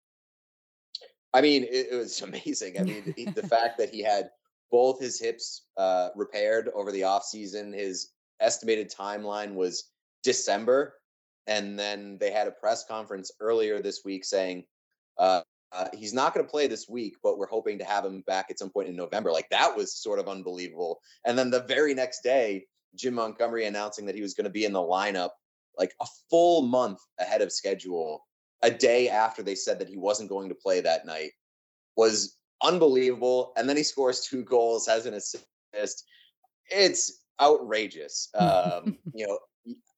I 1.33 1.41
mean, 1.41 1.63
it, 1.63 1.88
it 1.91 1.95
was 1.95 2.21
amazing. 2.21 2.79
I 2.79 2.83
mean, 2.83 3.13
the 3.36 3.48
fact 3.48 3.77
that 3.77 3.89
he 3.89 4.01
had 4.01 4.29
both 4.71 5.00
his 5.00 5.19
hips 5.19 5.65
uh, 5.77 6.09
repaired 6.15 6.69
over 6.75 6.91
the 6.91 7.01
offseason, 7.01 7.74
his 7.74 8.12
estimated 8.39 8.91
timeline 8.91 9.53
was 9.53 9.91
December. 10.24 10.95
And 11.48 11.79
then 11.79 12.17
they 12.19 12.31
had 12.31 12.48
a 12.48 12.51
press 12.51 12.86
conference 12.86 13.31
earlier 13.39 13.81
this 13.81 14.01
week 14.05 14.24
saying, 14.24 14.65
uh, 15.17 15.41
uh, 15.71 15.88
he's 15.93 16.13
not 16.13 16.33
going 16.33 16.45
to 16.45 16.50
play 16.50 16.67
this 16.67 16.88
week, 16.89 17.15
but 17.21 17.38
we're 17.38 17.48
hoping 17.48 17.77
to 17.77 17.86
have 17.86 18.05
him 18.05 18.21
back 18.25 18.48
at 18.50 18.57
some 18.57 18.69
point 18.69 18.88
in 18.88 18.95
November. 18.95 19.31
Like 19.31 19.50
that 19.50 19.75
was 19.75 19.93
sort 19.93 20.19
of 20.19 20.27
unbelievable. 20.27 21.00
And 21.25 21.38
then 21.38 21.50
the 21.50 21.63
very 21.63 21.93
next 21.93 22.21
day, 22.21 22.65
Jim 22.95 23.15
Montgomery 23.15 23.65
announcing 23.65 24.05
that 24.05 24.15
he 24.15 24.21
was 24.21 24.33
going 24.33 24.45
to 24.45 24.51
be 24.51 24.65
in 24.65 24.74
the 24.74 24.79
lineup 24.79 25.29
like 25.77 25.93
a 26.01 26.05
full 26.29 26.63
month 26.63 27.00
ahead 27.19 27.41
of 27.41 27.51
schedule, 27.51 28.25
a 28.61 28.71
day 28.71 29.09
after 29.09 29.41
they 29.41 29.55
said 29.55 29.79
that 29.79 29.89
he 29.89 29.97
wasn't 29.97 30.29
going 30.29 30.49
to 30.49 30.55
play 30.55 30.81
that 30.81 31.05
night, 31.05 31.31
was 31.95 32.37
unbelievable. 32.61 33.53
And 33.57 33.67
then 33.67 33.77
he 33.77 33.83
scores 33.83 34.21
two 34.21 34.43
goals, 34.43 34.87
has 34.87 35.05
an 35.05 35.13
assist. 35.13 35.45
It's 36.71 37.23
outrageous. 37.41 38.29
Um, 38.37 38.97
you 39.13 39.27
know, 39.27 39.39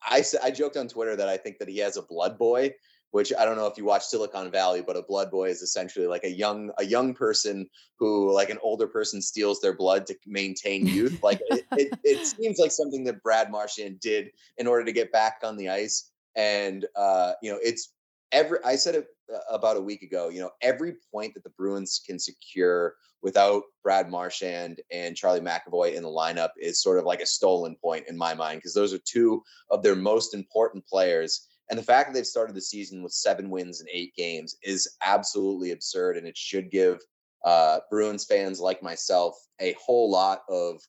I 0.03 0.23
I 0.43 0.51
joked 0.51 0.77
on 0.77 0.87
Twitter 0.87 1.15
that 1.15 1.29
I 1.29 1.37
think 1.37 1.59
that 1.59 1.69
he 1.69 1.77
has 1.79 1.97
a 1.97 2.03
blood 2.03 2.37
boy 2.37 2.73
which 3.11 3.33
I 3.37 3.45
don't 3.45 3.57
know 3.57 3.67
if 3.67 3.77
you 3.77 3.85
watch 3.85 4.05
Silicon 4.05 4.49
Valley, 4.51 4.81
but 4.81 4.97
a 4.97 5.03
blood 5.03 5.29
boy 5.29 5.49
is 5.49 5.61
essentially 5.61 6.07
like 6.07 6.23
a 6.23 6.31
young 6.31 6.71
a 6.77 6.85
young 6.85 7.13
person 7.13 7.69
who 7.99 8.33
like 8.33 8.49
an 8.49 8.57
older 8.63 8.87
person 8.87 9.21
steals 9.21 9.59
their 9.59 9.75
blood 9.75 10.07
to 10.07 10.15
maintain 10.25 10.87
youth. 10.87 11.21
like 11.21 11.41
it, 11.49 11.65
it, 11.73 11.99
it, 12.03 12.25
seems 12.39 12.57
like 12.57 12.71
something 12.71 13.03
that 13.03 13.21
Brad 13.21 13.51
Marchand 13.51 13.99
did 13.99 14.31
in 14.57 14.65
order 14.65 14.85
to 14.85 14.91
get 14.91 15.11
back 15.11 15.39
on 15.43 15.57
the 15.57 15.69
ice. 15.69 16.11
And 16.35 16.85
uh, 16.95 17.33
you 17.41 17.51
know, 17.51 17.59
it's 17.61 17.93
every 18.31 18.59
I 18.63 18.75
said 18.75 18.95
it 18.95 19.07
uh, 19.33 19.39
about 19.49 19.77
a 19.77 19.81
week 19.81 20.01
ago. 20.01 20.29
You 20.29 20.41
know, 20.41 20.51
every 20.61 20.93
point 21.11 21.33
that 21.33 21.43
the 21.43 21.51
Bruins 21.51 22.01
can 22.05 22.19
secure 22.19 22.95
without 23.21 23.63
Brad 23.83 24.09
Marchand 24.09 24.81
and 24.91 25.15
Charlie 25.15 25.41
McAvoy 25.41 25.93
in 25.93 26.03
the 26.03 26.09
lineup 26.09 26.49
is 26.57 26.81
sort 26.81 26.97
of 26.97 27.05
like 27.05 27.21
a 27.21 27.25
stolen 27.25 27.75
point 27.75 28.05
in 28.07 28.17
my 28.17 28.33
mind 28.33 28.57
because 28.57 28.73
those 28.73 28.93
are 28.93 28.99
two 29.05 29.43
of 29.69 29.83
their 29.83 29.95
most 29.95 30.33
important 30.33 30.85
players 30.87 31.47
and 31.71 31.79
the 31.79 31.83
fact 31.83 32.09
that 32.09 32.13
they've 32.13 32.27
started 32.27 32.53
the 32.53 32.61
season 32.61 33.01
with 33.01 33.13
seven 33.13 33.49
wins 33.49 33.79
in 33.79 33.87
eight 33.89 34.13
games 34.13 34.57
is 34.61 34.97
absolutely 35.01 35.71
absurd. 35.71 36.17
And 36.17 36.27
it 36.27 36.37
should 36.37 36.69
give 36.69 36.99
uh, 37.45 37.79
Bruins 37.89 38.25
fans 38.25 38.59
like 38.59 38.83
myself 38.83 39.35
a 39.61 39.73
whole 39.81 40.11
lot 40.11 40.41
of, 40.49 40.81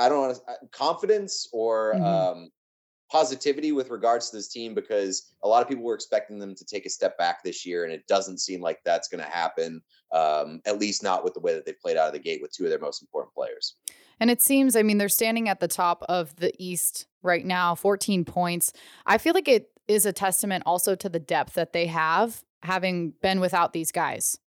I 0.00 0.08
don't 0.08 0.30
know, 0.30 0.40
uh, 0.48 0.66
confidence 0.72 1.46
or 1.52 1.92
mm-hmm. 1.94 2.04
um, 2.04 2.50
positivity 3.10 3.72
with 3.72 3.90
regards 3.90 4.30
to 4.30 4.36
this 4.36 4.48
team 4.48 4.74
because 4.74 5.32
a 5.42 5.48
lot 5.48 5.62
of 5.62 5.68
people 5.68 5.84
were 5.84 5.94
expecting 5.94 6.38
them 6.38 6.54
to 6.54 6.64
take 6.64 6.86
a 6.86 6.90
step 6.90 7.16
back 7.18 7.42
this 7.42 7.64
year. 7.64 7.84
And 7.84 7.92
it 7.92 8.06
doesn't 8.06 8.38
seem 8.38 8.60
like 8.60 8.80
that's 8.84 9.08
going 9.08 9.22
to 9.22 9.30
happen, 9.30 9.80
um, 10.12 10.60
at 10.66 10.78
least 10.78 11.02
not 11.02 11.24
with 11.24 11.34
the 11.34 11.40
way 11.40 11.54
that 11.54 11.64
they've 11.64 11.80
played 11.80 11.96
out 11.96 12.08
of 12.08 12.12
the 12.12 12.18
gate 12.18 12.40
with 12.42 12.52
two 12.52 12.64
of 12.64 12.70
their 12.70 12.80
most 12.80 13.02
important 13.02 13.34
players. 13.34 13.76
And 14.18 14.30
it 14.30 14.42
seems, 14.42 14.76
I 14.76 14.82
mean, 14.82 14.98
they're 14.98 15.08
standing 15.08 15.48
at 15.48 15.60
the 15.60 15.68
top 15.68 16.02
of 16.08 16.34
the 16.36 16.52
East 16.58 17.06
right 17.22 17.44
now, 17.44 17.74
14 17.74 18.24
points. 18.24 18.72
I 19.04 19.18
feel 19.18 19.34
like 19.34 19.48
it 19.48 19.70
is 19.88 20.06
a 20.06 20.12
testament 20.12 20.64
also 20.66 20.94
to 20.96 21.08
the 21.08 21.18
depth 21.18 21.54
that 21.54 21.72
they 21.72 21.86
have 21.86 22.42
having 22.62 23.12
been 23.22 23.40
without 23.40 23.72
these 23.72 23.92
guys. 23.92 24.38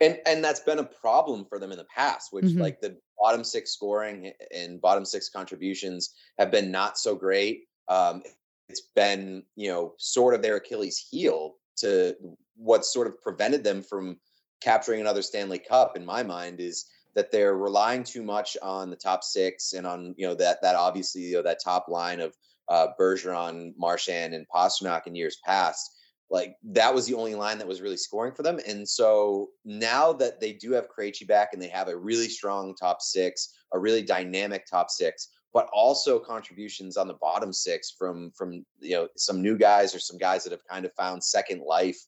And 0.00 0.18
and 0.26 0.42
that's 0.42 0.60
been 0.60 0.78
a 0.78 0.84
problem 0.84 1.44
for 1.44 1.58
them 1.58 1.70
in 1.70 1.76
the 1.76 1.84
past, 1.84 2.32
which 2.32 2.46
mm-hmm. 2.46 2.62
like 2.62 2.80
the 2.80 2.96
bottom 3.18 3.44
six 3.44 3.72
scoring 3.72 4.32
and 4.54 4.80
bottom 4.80 5.04
six 5.04 5.28
contributions 5.28 6.14
have 6.38 6.50
been 6.50 6.70
not 6.70 6.98
so 6.98 7.14
great. 7.14 7.64
Um, 7.88 8.22
it's 8.68 8.82
been 8.94 9.42
you 9.54 9.68
know 9.68 9.94
sort 9.98 10.34
of 10.34 10.42
their 10.42 10.56
Achilles 10.56 11.06
heel 11.10 11.54
to 11.76 12.16
what 12.56 12.84
sort 12.84 13.06
of 13.06 13.20
prevented 13.20 13.62
them 13.62 13.82
from 13.82 14.18
capturing 14.60 15.00
another 15.00 15.22
Stanley 15.22 15.58
Cup. 15.58 15.96
In 15.96 16.04
my 16.04 16.22
mind, 16.22 16.60
is 16.60 16.86
that 17.14 17.30
they're 17.32 17.56
relying 17.56 18.04
too 18.04 18.22
much 18.22 18.56
on 18.62 18.90
the 18.90 18.96
top 18.96 19.24
six 19.24 19.72
and 19.72 19.86
on 19.86 20.14
you 20.16 20.26
know 20.26 20.34
that 20.34 20.60
that 20.62 20.76
obviously 20.76 21.22
you 21.22 21.34
know 21.34 21.42
that 21.42 21.62
top 21.62 21.88
line 21.88 22.20
of 22.20 22.34
uh, 22.68 22.88
Bergeron, 22.98 23.72
Marchand, 23.76 24.34
and 24.34 24.46
Pastrnak 24.48 25.06
in 25.06 25.14
years 25.14 25.38
past. 25.44 25.92
Like 26.28 26.56
that 26.64 26.92
was 26.92 27.06
the 27.06 27.14
only 27.14 27.36
line 27.36 27.58
that 27.58 27.68
was 27.68 27.80
really 27.80 27.96
scoring 27.96 28.34
for 28.34 28.42
them. 28.42 28.58
And 28.66 28.88
so 28.88 29.50
now 29.64 30.12
that 30.14 30.40
they 30.40 30.52
do 30.52 30.72
have 30.72 30.88
Krejci 30.88 31.26
back 31.26 31.50
and 31.52 31.62
they 31.62 31.68
have 31.68 31.86
a 31.86 31.96
really 31.96 32.28
strong 32.28 32.74
top 32.74 33.00
six, 33.00 33.54
a 33.72 33.78
really 33.78 34.02
dynamic 34.02 34.66
top 34.66 34.90
six, 34.90 35.28
but 35.52 35.68
also 35.72 36.18
contributions 36.18 36.96
on 36.96 37.08
the 37.08 37.14
bottom 37.14 37.52
six 37.52 37.94
from 37.98 38.30
from 38.32 38.64
you 38.80 38.92
know 38.92 39.08
some 39.16 39.40
new 39.40 39.56
guys 39.56 39.94
or 39.94 39.98
some 39.98 40.18
guys 40.18 40.44
that 40.44 40.52
have 40.52 40.64
kind 40.68 40.84
of 40.84 40.92
found 40.94 41.22
second 41.22 41.62
life 41.62 41.98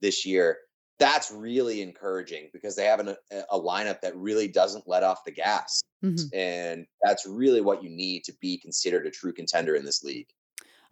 this 0.00 0.24
year 0.26 0.58
that's 0.98 1.30
really 1.30 1.82
encouraging 1.82 2.48
because 2.52 2.76
they 2.76 2.84
have 2.84 3.00
an, 3.00 3.16
a 3.50 3.58
lineup 3.58 4.00
that 4.00 4.16
really 4.16 4.48
doesn't 4.48 4.86
let 4.86 5.02
off 5.02 5.24
the 5.24 5.32
gas. 5.32 5.80
Mm-hmm. 6.04 6.36
And 6.36 6.86
that's 7.02 7.26
really 7.26 7.60
what 7.60 7.82
you 7.82 7.90
need 7.90 8.24
to 8.24 8.32
be 8.40 8.58
considered 8.58 9.06
a 9.06 9.10
true 9.10 9.32
contender 9.32 9.74
in 9.74 9.84
this 9.84 10.04
league. 10.04 10.28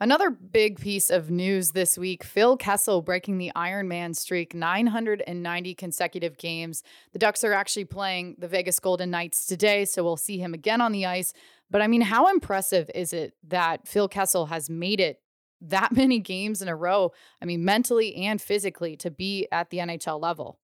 Another 0.01 0.31
big 0.31 0.81
piece 0.81 1.11
of 1.11 1.31
news 1.31 1.71
this 1.71 1.97
week 1.97 2.25
Phil 2.25 2.57
Kessel 2.57 3.03
breaking 3.03 3.39
the 3.39 3.53
Ironman 3.55 4.17
streak, 4.17 4.53
990 4.53 5.75
consecutive 5.77 6.37
games. 6.39 6.83
The 7.13 7.21
Ducks 7.21 7.45
are 7.45 7.53
actually 7.53 7.85
playing 7.85 8.35
the 8.39 8.49
Vegas 8.49 8.81
Golden 8.81 9.13
Knights 9.13 9.47
today, 9.47 9.85
so 9.85 10.03
we'll 10.03 10.17
see 10.17 10.39
him 10.39 10.55
again 10.55 10.81
on 10.81 10.91
the 10.91 11.07
ice. 11.07 11.33
But 11.73 11.83
I 11.83 11.89
mean, 11.89 12.03
how 12.03 12.29
impressive 12.29 12.91
is 12.95 13.13
it 13.13 13.35
that 13.49 13.89
Phil 13.89 14.07
Kessel 14.07 14.47
has 14.47 14.71
made 14.71 15.01
it 15.01 15.21
that 15.63 15.93
many 15.97 16.19
games 16.19 16.61
in 16.63 16.69
a 16.69 16.77
row. 16.77 17.13
I 17.41 17.47
mean, 17.47 17.65
mentally 17.65 18.15
and 18.15 18.41
physically 18.41 18.97
to 18.99 19.11
be 19.11 19.49
at 19.51 19.71
the 19.71 19.79
NHL 19.79 20.21
level. 20.21 20.59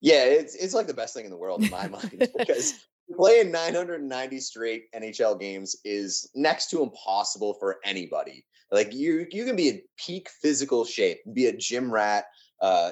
Yeah, 0.00 0.24
it's 0.24 0.54
it's 0.54 0.74
like 0.74 0.86
the 0.86 0.94
best 0.94 1.14
thing 1.14 1.24
in 1.24 1.30
the 1.30 1.36
world 1.36 1.62
in 1.62 1.70
my 1.70 1.88
mind 1.88 2.28
because 2.38 2.74
playing 3.16 3.50
990 3.50 4.40
straight 4.40 4.92
NHL 4.94 5.40
games 5.40 5.76
is 5.84 6.28
next 6.34 6.70
to 6.70 6.82
impossible 6.82 7.54
for 7.54 7.78
anybody. 7.84 8.44
Like 8.70 8.92
you 8.92 9.26
you 9.30 9.44
can 9.44 9.56
be 9.56 9.68
in 9.68 9.82
peak 9.96 10.28
physical 10.42 10.84
shape, 10.84 11.18
be 11.32 11.46
a 11.46 11.56
gym 11.56 11.90
rat, 11.90 12.26
uh, 12.60 12.90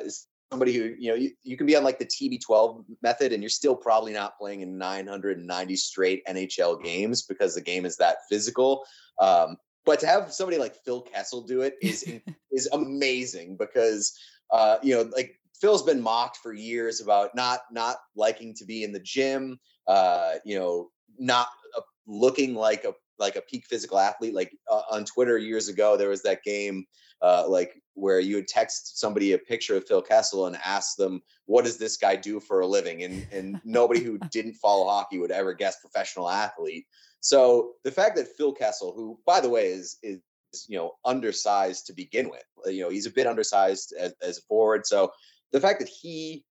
somebody 0.55 0.73
who 0.73 0.95
you 0.99 1.11
know 1.11 1.17
you, 1.17 1.31
you 1.43 1.57
can 1.57 1.67
be 1.67 1.75
on 1.75 1.83
like 1.83 1.99
the 1.99 2.07
TB12 2.07 2.85
method 3.03 3.33
and 3.33 3.43
you're 3.43 3.51
still 3.51 3.75
probably 3.75 4.13
not 4.13 4.39
playing 4.39 4.61
in 4.61 4.79
990 4.79 5.75
straight 5.75 6.25
NHL 6.27 6.81
games 6.83 7.23
because 7.23 7.57
the 7.57 7.61
game 7.61 7.85
is 7.85 7.97
that 7.97 8.19
physical. 8.31 8.85
Um, 9.19 9.57
but 9.85 9.99
to 10.01 10.07
have 10.07 10.33
somebody 10.33 10.59
like 10.59 10.77
Phil 10.85 11.03
Kessel 11.03 11.43
do 11.43 11.63
it 11.63 11.75
is 11.83 12.05
is 12.53 12.69
amazing 12.73 13.57
because 13.57 14.17
uh, 14.53 14.77
you 14.83 14.95
know, 14.95 15.11
like 15.17 15.41
Phil's 15.61 15.83
been 15.83 16.01
mocked 16.01 16.37
for 16.37 16.53
years 16.53 17.01
about 17.01 17.35
not 17.35 17.61
not 17.73 17.97
liking 18.15 18.55
to 18.55 18.65
be 18.65 18.85
in 18.85 18.93
the 18.93 19.01
gym, 19.01 19.59
uh, 19.89 20.35
you 20.45 20.57
know, 20.57 20.91
not 21.19 21.49
uh, 21.77 21.81
looking 22.07 22.55
like 22.55 22.85
a 22.85 22.93
like 23.19 23.35
a 23.37 23.43
peak 23.43 23.65
physical 23.69 23.99
athlete. 23.99 24.35
Like 24.35 24.53
uh, 24.71 24.83
on 24.93 25.05
Twitter 25.05 25.39
years 25.39 25.69
ago, 25.69 25.97
there 25.97 26.09
was 26.09 26.23
that 26.23 26.45
game, 26.45 26.85
uh, 27.21 27.47
like 27.49 27.75
where 27.95 28.21
you 28.21 28.37
would 28.37 28.49
text 28.49 28.99
somebody 28.99 29.33
a 29.33 29.39
picture 29.39 29.77
of 29.77 29.87
Phil 29.87 30.03
Kessel 30.03 30.47
and 30.47 30.59
ask 30.65 30.97
them, 30.97 31.23
"What 31.47 31.65
does 31.65 31.79
this 31.79 31.97
guy 31.97 32.17
do 32.17 32.41
for 32.41 32.61
a 32.61 32.67
living?" 32.67 33.03
and 33.05 33.27
and 33.33 33.61
nobody 33.65 34.01
who 34.01 34.19
didn't 34.31 34.55
follow 34.55 34.87
hockey 34.87 35.19
would 35.19 35.31
ever 35.31 35.55
guess 35.55 35.81
professional 35.81 36.29
athlete. 36.29 36.87
So 37.21 37.73
the 37.85 37.91
fact 37.91 38.17
that 38.17 38.37
Phil 38.37 38.53
Kessel, 38.53 38.93
who 38.93 39.19
by 39.27 39.41
the 39.41 39.49
way 39.49 39.69
is 39.69 39.99
is 40.03 40.21
you 40.69 40.77
know 40.77 40.93
undersized 41.05 41.87
to 41.87 41.93
begin 41.93 42.29
with, 42.29 42.45
uh, 42.67 42.71
you 42.71 42.83
know 42.83 42.91
he's 42.91 43.07
a 43.07 43.11
bit 43.11 43.27
undersized 43.27 43.95
as, 43.99 44.15
as 44.23 44.39
a 44.39 44.43
forward. 44.43 44.87
So 44.87 45.13
the 45.53 45.61
fact 45.61 45.81
that 45.81 45.89
he 45.89 46.45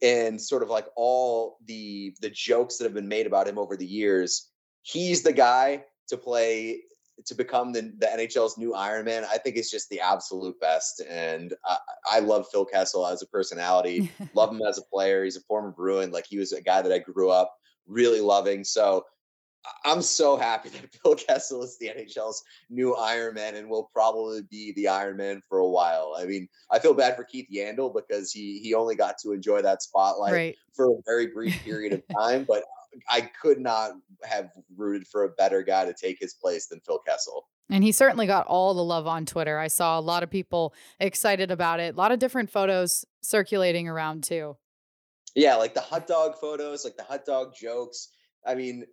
and 0.00 0.40
sort 0.40 0.62
of 0.62 0.70
like 0.70 0.86
all 0.96 1.58
the 1.66 2.14
the 2.20 2.30
jokes 2.30 2.78
that 2.78 2.84
have 2.84 2.94
been 2.94 3.08
made 3.08 3.26
about 3.26 3.48
him 3.48 3.58
over 3.58 3.76
the 3.76 3.86
years, 3.86 4.50
he's 4.82 5.22
the 5.22 5.32
guy 5.32 5.84
to 6.08 6.16
play 6.16 6.82
to 7.26 7.34
become 7.34 7.72
the, 7.72 7.92
the 7.98 8.06
NHL's 8.06 8.58
new 8.58 8.74
Iron 8.74 9.04
Man, 9.04 9.24
I 9.24 9.38
think 9.38 9.56
it's 9.56 9.70
just 9.70 9.88
the 9.90 10.00
absolute 10.00 10.58
best. 10.60 11.02
And 11.08 11.54
I, 11.64 11.78
I 12.10 12.18
love 12.20 12.46
Phil 12.50 12.64
Kessel 12.64 13.06
as 13.06 13.22
a 13.22 13.26
personality, 13.26 14.10
love 14.34 14.52
him 14.52 14.62
as 14.62 14.78
a 14.78 14.82
player. 14.82 15.24
He's 15.24 15.36
a 15.36 15.42
former 15.42 15.70
Bruin. 15.70 16.10
Like 16.10 16.26
he 16.28 16.38
was 16.38 16.52
a 16.52 16.62
guy 16.62 16.82
that 16.82 16.92
I 16.92 16.98
grew 16.98 17.30
up 17.30 17.54
really 17.86 18.20
loving. 18.20 18.64
So 18.64 19.04
I'm 19.84 20.02
so 20.02 20.36
happy 20.36 20.68
that 20.70 20.94
Phil 21.02 21.14
Kessel 21.14 21.62
is 21.62 21.78
the 21.78 21.88
NHL's 21.88 22.42
new 22.70 22.94
Iron 22.94 23.34
Man 23.34 23.56
and 23.56 23.68
will 23.68 23.90
probably 23.92 24.42
be 24.42 24.72
the 24.72 24.88
Iron 24.88 25.16
Man 25.16 25.42
for 25.48 25.58
a 25.58 25.68
while. 25.68 26.14
I 26.18 26.24
mean, 26.24 26.48
I 26.70 26.78
feel 26.78 26.94
bad 26.94 27.16
for 27.16 27.24
Keith 27.24 27.48
Yandle 27.52 27.94
because 27.94 28.32
he 28.32 28.60
he 28.60 28.74
only 28.74 28.94
got 28.94 29.16
to 29.22 29.32
enjoy 29.32 29.62
that 29.62 29.82
spotlight 29.82 30.32
right. 30.32 30.56
for 30.74 30.90
a 30.90 31.02
very 31.06 31.28
brief 31.28 31.58
period 31.64 31.92
of 31.92 32.02
time, 32.16 32.44
but 32.48 32.64
I 33.08 33.22
could 33.40 33.60
not 33.60 33.92
have 34.24 34.50
rooted 34.76 35.06
for 35.06 35.24
a 35.24 35.30
better 35.30 35.62
guy 35.62 35.84
to 35.84 35.94
take 35.94 36.18
his 36.20 36.34
place 36.34 36.66
than 36.66 36.80
Phil 36.86 37.00
Kessel. 37.06 37.46
And 37.70 37.84
he 37.84 37.92
certainly 37.92 38.26
got 38.26 38.46
all 38.46 38.72
the 38.74 38.84
love 38.84 39.06
on 39.06 39.26
Twitter. 39.26 39.58
I 39.58 39.68
saw 39.68 39.98
a 39.98 40.00
lot 40.00 40.22
of 40.22 40.30
people 40.30 40.74
excited 41.00 41.50
about 41.50 41.80
it. 41.80 41.94
A 41.94 41.98
lot 41.98 42.12
of 42.12 42.18
different 42.18 42.50
photos 42.50 43.04
circulating 43.20 43.88
around 43.88 44.24
too. 44.24 44.56
Yeah, 45.34 45.56
like 45.56 45.74
the 45.74 45.80
hot 45.80 46.06
dog 46.06 46.36
photos, 46.40 46.84
like 46.84 46.96
the 46.96 47.04
hot 47.04 47.24
dog 47.26 47.54
jokes. 47.54 48.08
I 48.46 48.54
mean, 48.54 48.84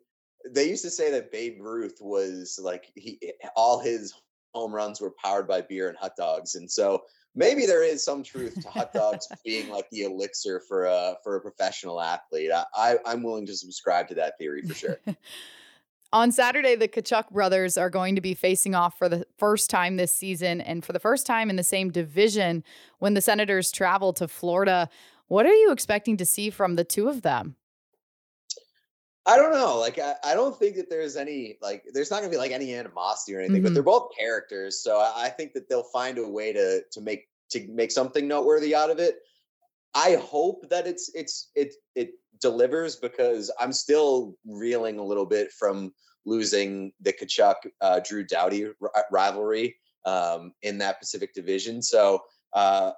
they 0.52 0.70
used 0.70 0.84
to 0.84 0.90
say 0.90 1.10
that 1.12 1.32
Babe 1.32 1.58
Ruth 1.62 1.98
was 2.02 2.60
like 2.62 2.92
he 2.96 3.18
eh, 3.24 3.48
all 3.56 3.80
his 3.80 4.14
home 4.54 4.74
runs 4.74 5.02
were 5.02 5.14
powered 5.24 5.48
by 5.48 5.62
beer 5.62 5.90
and 5.90 5.98
hot 5.98 6.16
dogs. 6.18 6.56
And 6.56 6.70
so 6.70 7.04
maybe 7.36 7.65
there 7.65 7.84
is 7.84 8.04
some 8.04 8.24
truth 8.24 8.62
to 8.62 8.70
hot 8.70 8.94
dogs 8.94 9.27
being 9.46 9.70
like 9.70 9.89
the 9.92 10.04
elixir 10.04 10.62
for 10.68 10.86
a 10.86 11.15
for 11.24 11.36
a 11.36 11.42
professional 11.42 12.01
athlete. 12.01 12.51
I, 12.51 12.98
I 13.06 13.12
am 13.12 13.24
willing 13.24 13.46
to 13.48 13.56
subscribe 13.56 14.08
to 14.10 14.15
that 14.15 14.38
theory 14.39 14.62
for 14.62 14.74
sure. 14.74 15.00
On 16.13 16.32
Saturday, 16.32 16.75
the 16.75 16.88
Tkachuk 16.88 17.32
brothers 17.32 17.77
are 17.77 17.89
going 17.89 18.15
to 18.15 18.22
be 18.22 18.34
facing 18.34 18.74
off 18.74 18.98
for 18.98 19.10
the 19.10 19.25
first 19.38 19.70
time 19.70 19.98
this 19.98 20.13
season 20.13 20.62
and 20.62 20.86
for 20.86 20.94
the 20.94 21.00
first 21.00 21.25
time 21.25 21.50
in 21.50 21.58
the 21.58 21.63
same 21.63 21.92
division 21.92 22.63
when 23.00 23.15
the 23.15 23.22
Senators 23.22 23.70
travel 23.70 24.13
to 24.13 24.27
Florida. 24.27 24.88
What 25.27 25.46
are 25.46 25.54
you 25.54 25.72
expecting 25.72 26.15
to 26.18 26.25
see 26.25 26.50
from 26.50 26.75
the 26.75 26.86
two 26.86 27.10
of 27.10 27.22
them? 27.24 27.58
I 29.27 29.38
don't 29.38 29.51
know. 29.51 29.79
Like, 29.79 29.98
I, 29.98 30.13
I 30.24 30.34
don't 30.36 30.58
think 30.58 30.75
that 30.75 30.89
there's 30.89 31.15
any, 31.15 31.58
like, 31.62 31.84
there's 31.94 32.12
not 32.12 32.20
gonna 32.20 32.32
be 32.32 32.38
like 32.38 32.51
any 32.51 32.75
animosity 32.75 33.36
or 33.36 33.39
anything, 33.39 33.58
mm-hmm. 33.58 33.65
but 33.65 33.74
they're 33.74 33.84
both 33.84 34.12
characters. 34.17 34.84
So 34.84 35.00
I, 35.00 35.25
I 35.25 35.29
think 35.29 35.53
that 35.53 35.67
they'll 35.67 35.84
find 35.84 36.17
a 36.17 36.27
way 36.27 36.53
to 36.53 36.84
to 36.91 37.01
make 37.01 37.27
to 37.51 37.67
make 37.67 37.91
something 37.91 38.27
noteworthy 38.27 38.75
out 38.75 38.89
of 38.89 39.00
it. 39.00 39.15
I 39.96 40.15
hope 40.15 40.70
that 40.70 40.86
it's 40.86 41.10
it's 41.15 41.50
it 41.55 41.74
it 41.96 42.12
delivers 42.41 42.96
because 42.98 43.51
I'm 43.60 43.74
still 43.74 44.36
reeling 44.46 45.00
a 45.00 45.03
little 45.03 45.25
bit 45.25 45.51
from 45.51 45.94
losing 46.25 46.91
the 47.01 47.13
Tkachuk 47.13 47.55
uh, 47.82 48.01
Drew 48.01 48.24
Doughty 48.25 48.65
r- 48.65 49.05
rivalry 49.12 49.77
um, 50.05 50.53
in 50.62 50.77
that 50.79 51.00
Pacific 51.00 51.34
Division. 51.34 51.82
So 51.82 52.24
uh, 52.53 52.91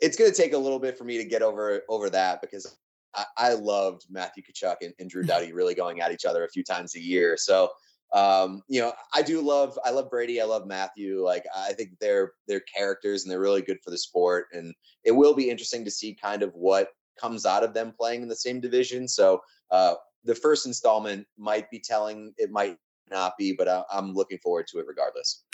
it's 0.00 0.16
going 0.16 0.30
to 0.30 0.36
take 0.36 0.52
a 0.52 0.58
little 0.58 0.78
bit 0.78 0.96
for 0.96 1.04
me 1.04 1.18
to 1.18 1.24
get 1.24 1.42
over 1.42 1.82
over 1.88 2.10
that 2.10 2.40
because 2.40 2.76
I, 3.14 3.24
I 3.36 3.52
loved 3.54 4.06
Matthew 4.10 4.42
Tkachuk 4.42 4.76
and, 4.82 4.94
and 4.98 5.10
Drew 5.10 5.22
Doughty 5.22 5.52
really 5.52 5.74
going 5.74 6.00
at 6.00 6.12
each 6.12 6.24
other 6.24 6.44
a 6.44 6.48
few 6.48 6.64
times 6.64 6.94
a 6.94 7.00
year. 7.00 7.36
So 7.36 7.70
um, 8.12 8.62
you 8.68 8.80
know, 8.80 8.92
I 9.14 9.22
do 9.22 9.40
love 9.40 9.78
I 9.84 9.90
love 9.90 10.10
Brady, 10.10 10.40
I 10.40 10.44
love 10.44 10.66
Matthew. 10.66 11.24
Like 11.24 11.44
I 11.56 11.72
think 11.72 11.90
they're 12.00 12.32
they're 12.48 12.60
characters 12.60 13.22
and 13.22 13.30
they're 13.30 13.40
really 13.40 13.62
good 13.62 13.78
for 13.84 13.90
the 13.90 13.98
sport. 13.98 14.46
And 14.52 14.74
it 15.04 15.12
will 15.12 15.34
be 15.34 15.48
interesting 15.48 15.84
to 15.84 15.90
see 15.90 16.16
kind 16.20 16.42
of 16.42 16.52
what 16.54 16.88
comes 17.20 17.46
out 17.46 17.62
of 17.62 17.74
them 17.74 17.92
playing 17.96 18.22
in 18.22 18.28
the 18.28 18.36
same 18.36 18.60
division. 18.60 19.06
So 19.06 19.40
uh, 19.70 19.94
the 20.24 20.34
first 20.34 20.66
installment 20.66 21.26
might 21.38 21.70
be 21.70 21.78
telling, 21.78 22.32
it 22.36 22.50
might 22.50 22.76
not 23.10 23.34
be, 23.38 23.52
but 23.52 23.68
I, 23.68 23.82
I'm 23.92 24.14
looking 24.14 24.38
forward 24.38 24.66
to 24.68 24.78
it 24.78 24.86
regardless. 24.88 25.44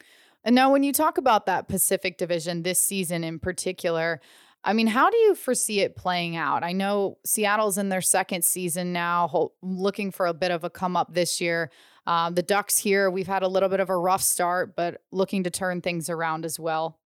And 0.44 0.54
now, 0.54 0.70
when 0.70 0.84
you 0.84 0.92
talk 0.92 1.18
about 1.18 1.46
that 1.46 1.66
Pacific 1.66 2.18
Division 2.18 2.62
this 2.62 2.78
season 2.78 3.24
in 3.24 3.40
particular, 3.40 4.20
I 4.66 4.72
mean, 4.72 4.88
how 4.88 5.10
do 5.10 5.16
you 5.16 5.36
foresee 5.36 5.80
it 5.80 5.94
playing 5.94 6.34
out? 6.34 6.64
I 6.64 6.72
know 6.72 7.18
Seattle's 7.24 7.78
in 7.78 7.88
their 7.88 8.02
second 8.02 8.44
season 8.44 8.92
now, 8.92 9.52
looking 9.62 10.10
for 10.10 10.26
a 10.26 10.34
bit 10.34 10.50
of 10.50 10.64
a 10.64 10.70
come 10.70 10.96
up 10.96 11.14
this 11.14 11.40
year. 11.40 11.70
Uh, 12.04 12.30
the 12.30 12.42
Ducks 12.42 12.76
here, 12.76 13.08
we've 13.08 13.28
had 13.28 13.44
a 13.44 13.48
little 13.48 13.68
bit 13.68 13.78
of 13.78 13.90
a 13.90 13.96
rough 13.96 14.22
start, 14.22 14.74
but 14.74 15.02
looking 15.12 15.44
to 15.44 15.50
turn 15.50 15.80
things 15.80 16.10
around 16.10 16.44
as 16.44 16.58
well. 16.58 16.98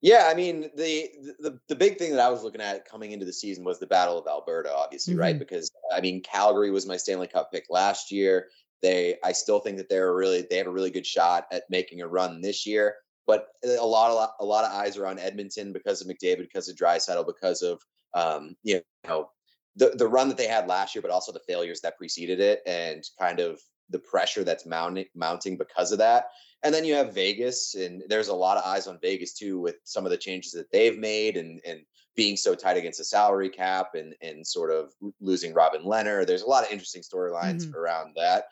Yeah, 0.00 0.28
I 0.28 0.34
mean 0.34 0.62
the, 0.76 1.10
the 1.38 1.60
the 1.68 1.76
big 1.76 1.96
thing 1.96 2.10
that 2.10 2.18
I 2.18 2.28
was 2.28 2.42
looking 2.42 2.60
at 2.60 2.84
coming 2.84 3.12
into 3.12 3.24
the 3.24 3.32
season 3.32 3.62
was 3.62 3.78
the 3.78 3.86
Battle 3.86 4.18
of 4.18 4.26
Alberta, 4.26 4.74
obviously, 4.74 5.14
mm-hmm. 5.14 5.20
right? 5.20 5.38
Because 5.38 5.70
I 5.94 6.00
mean 6.00 6.22
Calgary 6.22 6.72
was 6.72 6.86
my 6.86 6.96
Stanley 6.96 7.28
Cup 7.28 7.52
pick 7.52 7.66
last 7.70 8.10
year. 8.10 8.48
They, 8.80 9.14
I 9.22 9.30
still 9.30 9.60
think 9.60 9.76
that 9.76 9.88
they're 9.88 10.12
really 10.12 10.44
they 10.50 10.56
have 10.56 10.66
a 10.66 10.72
really 10.72 10.90
good 10.90 11.06
shot 11.06 11.46
at 11.52 11.62
making 11.70 12.00
a 12.00 12.08
run 12.08 12.40
this 12.40 12.66
year. 12.66 12.96
But 13.26 13.46
a 13.64 13.86
lot 13.86 14.10
of 14.10 14.30
a 14.40 14.44
lot 14.44 14.64
of 14.64 14.72
eyes 14.72 14.96
are 14.96 15.06
on 15.06 15.18
Edmonton 15.18 15.72
because 15.72 16.00
of 16.00 16.08
McDavid, 16.08 16.40
because 16.40 16.68
of 16.68 16.76
Draisaitl, 16.76 17.26
because 17.26 17.62
of 17.62 17.80
um, 18.14 18.56
you 18.62 18.80
know 19.06 19.30
the 19.76 19.90
the 19.90 20.08
run 20.08 20.28
that 20.28 20.36
they 20.36 20.46
had 20.46 20.66
last 20.66 20.94
year, 20.94 21.02
but 21.02 21.10
also 21.10 21.32
the 21.32 21.40
failures 21.46 21.80
that 21.80 21.98
preceded 21.98 22.40
it, 22.40 22.60
and 22.66 23.04
kind 23.18 23.40
of 23.40 23.60
the 23.90 23.98
pressure 23.98 24.44
that's 24.44 24.66
mounting 24.66 25.06
mounting 25.14 25.56
because 25.56 25.92
of 25.92 25.98
that. 25.98 26.26
And 26.64 26.72
then 26.74 26.84
you 26.84 26.94
have 26.94 27.14
Vegas, 27.14 27.74
and 27.74 28.02
there's 28.08 28.28
a 28.28 28.34
lot 28.34 28.56
of 28.56 28.64
eyes 28.64 28.86
on 28.86 28.98
Vegas 29.00 29.34
too, 29.34 29.58
with 29.60 29.76
some 29.84 30.04
of 30.04 30.10
the 30.10 30.16
changes 30.16 30.52
that 30.52 30.70
they've 30.72 30.98
made, 30.98 31.36
and 31.36 31.60
and 31.64 31.80
being 32.14 32.36
so 32.36 32.54
tight 32.54 32.76
against 32.76 32.98
the 32.98 33.04
salary 33.04 33.48
cap, 33.48 33.94
and 33.94 34.14
and 34.20 34.46
sort 34.46 34.70
of 34.70 34.92
losing 35.20 35.54
Robin 35.54 35.84
Lehner. 35.84 36.26
There's 36.26 36.42
a 36.42 36.48
lot 36.48 36.64
of 36.64 36.72
interesting 36.72 37.02
storylines 37.02 37.66
mm-hmm. 37.66 37.76
around 37.76 38.14
that 38.16 38.44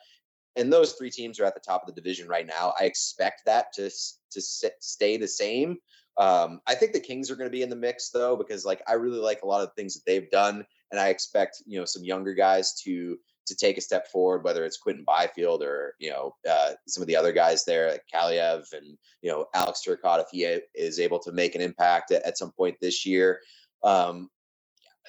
and 0.55 0.71
those 0.71 0.93
three 0.93 1.09
teams 1.09 1.39
are 1.39 1.45
at 1.45 1.53
the 1.53 1.61
top 1.61 1.81
of 1.81 1.87
the 1.87 2.01
division 2.01 2.27
right 2.27 2.45
now. 2.45 2.73
I 2.79 2.85
expect 2.85 3.43
that 3.45 3.73
to 3.73 3.89
to 3.89 4.41
stay 4.41 5.17
the 5.17 5.27
same. 5.27 5.77
Um, 6.17 6.59
I 6.67 6.75
think 6.75 6.93
the 6.93 6.99
Kings 6.99 7.31
are 7.31 7.35
going 7.35 7.49
to 7.49 7.55
be 7.55 7.61
in 7.61 7.69
the 7.69 7.75
mix 7.75 8.09
though, 8.09 8.35
because 8.35 8.65
like 8.65 8.81
I 8.87 8.93
really 8.93 9.19
like 9.19 9.41
a 9.43 9.47
lot 9.47 9.61
of 9.61 9.69
the 9.69 9.81
things 9.81 9.93
that 9.93 10.03
they've 10.05 10.29
done, 10.29 10.65
and 10.91 10.99
I 10.99 11.09
expect 11.09 11.63
you 11.65 11.79
know 11.79 11.85
some 11.85 12.03
younger 12.03 12.33
guys 12.33 12.73
to 12.83 13.17
to 13.47 13.55
take 13.55 13.77
a 13.77 13.81
step 13.81 14.07
forward, 14.07 14.43
whether 14.43 14.63
it's 14.65 14.77
Quinton 14.77 15.03
Byfield 15.05 15.63
or 15.63 15.95
you 15.99 16.11
know 16.11 16.35
uh, 16.49 16.71
some 16.87 17.01
of 17.01 17.07
the 17.07 17.15
other 17.15 17.31
guys 17.31 17.63
there, 17.65 17.91
like 17.91 18.03
Kaliyev 18.13 18.71
and 18.73 18.97
you 19.21 19.31
know 19.31 19.45
Alex 19.53 19.81
Turcotte, 19.87 20.21
if 20.21 20.29
he 20.31 20.43
is 20.75 20.99
able 20.99 21.19
to 21.19 21.31
make 21.31 21.55
an 21.55 21.61
impact 21.61 22.11
at, 22.11 22.23
at 22.23 22.37
some 22.37 22.51
point 22.51 22.77
this 22.81 23.05
year. 23.05 23.39
Um, 23.83 24.29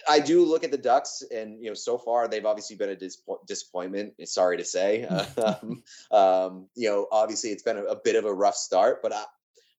I 0.08 0.20
do 0.20 0.44
look 0.44 0.64
at 0.64 0.70
the 0.70 0.78
Ducks, 0.78 1.22
and 1.34 1.62
you 1.62 1.68
know, 1.68 1.74
so 1.74 1.98
far 1.98 2.28
they've 2.28 2.44
obviously 2.44 2.76
been 2.76 2.90
a 2.90 2.96
dis- 2.96 3.22
disappointment. 3.46 4.14
Sorry 4.28 4.56
to 4.56 4.64
say, 4.64 5.04
um, 5.36 5.82
um, 6.10 6.68
you 6.74 6.88
know, 6.88 7.06
obviously 7.12 7.50
it's 7.50 7.62
been 7.62 7.78
a, 7.78 7.84
a, 7.84 7.96
bit 7.96 8.16
of 8.16 8.24
a 8.24 8.32
rough 8.32 8.56
start, 8.56 9.02
but 9.02 9.12
I, 9.12 9.24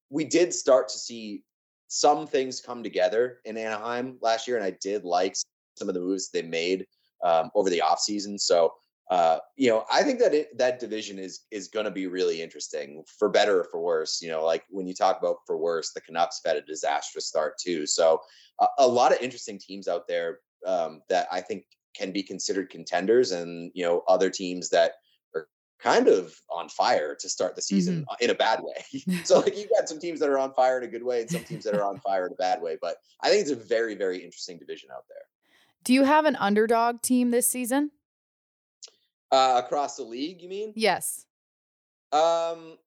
we 0.10 0.26
did 0.26 0.54
start 0.54 0.90
to 0.90 0.98
see 0.98 1.44
some 1.88 2.26
things 2.26 2.62
come 2.62 2.84
together 2.84 3.40
in 3.46 3.58
Anaheim 3.58 4.18
last 4.22 4.48
year, 4.48 4.58
and 4.58 4.66
I 4.66 4.76
did 4.82 5.04
like 5.04 5.36
some 5.76 5.90
of 5.90 5.96
the 5.96 6.02
moves 6.02 6.30
they 6.30 6.42
made 6.42 6.86
um, 7.24 7.52
over 7.56 7.70
the 7.70 7.84
offseason. 7.86 8.40
So, 8.40 8.74
uh, 9.10 9.40
you 9.58 9.70
know, 9.70 9.86
I 9.92 10.02
think 10.04 10.20
that 10.20 10.34
it, 10.34 10.58
that 10.58 10.80
division 10.80 11.20
is 11.20 11.42
is 11.52 11.68
going 11.68 11.86
to 11.86 11.92
be 11.92 12.08
really 12.08 12.42
interesting 12.42 13.04
for 13.20 13.30
better 13.30 13.60
or 13.60 13.66
for 13.66 13.82
worse. 13.82 14.22
You 14.22 14.30
know, 14.30 14.44
like 14.44 14.64
when 14.70 14.88
you 14.88 14.94
talk 14.94 15.20
about 15.20 15.38
for 15.46 15.58
worse, 15.58 15.92
the 15.94 16.02
Canucks 16.02 16.42
had 16.46 16.56
a 16.56 16.62
disastrous 16.62 17.28
start 17.28 17.56
too. 17.60 17.86
So 17.86 18.22
a, 18.60 18.68
a 18.80 18.88
lot 18.88 19.12
of 19.12 19.22
interesting 19.22 19.60
teams 19.60 19.88
out 19.88 20.08
there 20.08 20.40
um, 20.66 21.02
that 21.10 21.28
I 21.32 21.42
think 21.42 21.66
can 21.96 22.12
be 22.12 22.24
considered 22.24 22.70
contenders, 22.70 23.32
and 23.32 23.72
you 23.74 23.84
know 23.84 24.04
other 24.08 24.30
teams 24.30 24.70
that 24.70 24.94
are 25.36 25.48
kind 25.80 26.08
of 26.08 26.34
on 26.50 26.70
fire 26.70 27.14
to 27.20 27.28
start 27.28 27.58
the 27.58 27.62
season 27.62 28.02
mm-hmm. 28.02 28.24
in 28.24 28.30
a 28.30 28.36
bad 28.36 28.62
way. 28.64 29.04
so 29.26 29.42
like 29.42 29.58
you've 29.58 29.70
got 29.70 29.90
some 29.90 30.00
teams 30.00 30.22
that 30.22 30.30
are 30.30 30.40
on 30.40 30.54
fire 30.54 30.78
in 30.78 30.86
a 30.86 30.92
good 30.92 31.04
way, 31.04 31.22
and 31.22 31.30
some 31.30 31.44
teams 31.44 31.66
that 31.66 31.76
are 31.76 31.84
on 31.84 32.00
fire 32.00 32.26
in 32.26 32.32
a 32.32 32.38
bad 32.38 32.62
way. 32.62 32.78
But 32.82 32.96
I 33.22 33.30
think 33.30 33.42
it's 33.42 33.52
a 33.52 33.56
very 33.56 33.96
very 33.96 34.24
interesting 34.24 34.58
division 34.58 34.92
out 34.96 35.04
there. 35.10 35.18
Do 35.84 35.94
you 35.94 36.06
have 36.06 36.24
an 36.24 36.38
underdog 36.38 37.02
team 37.02 37.32
this 37.32 37.50
season? 37.50 37.92
Uh, 39.34 39.60
across 39.66 39.96
the 39.96 40.04
league, 40.04 40.44
you 40.44 40.48
mean? 40.48 40.74
Yes. 40.76 41.26
Um, 42.12 42.78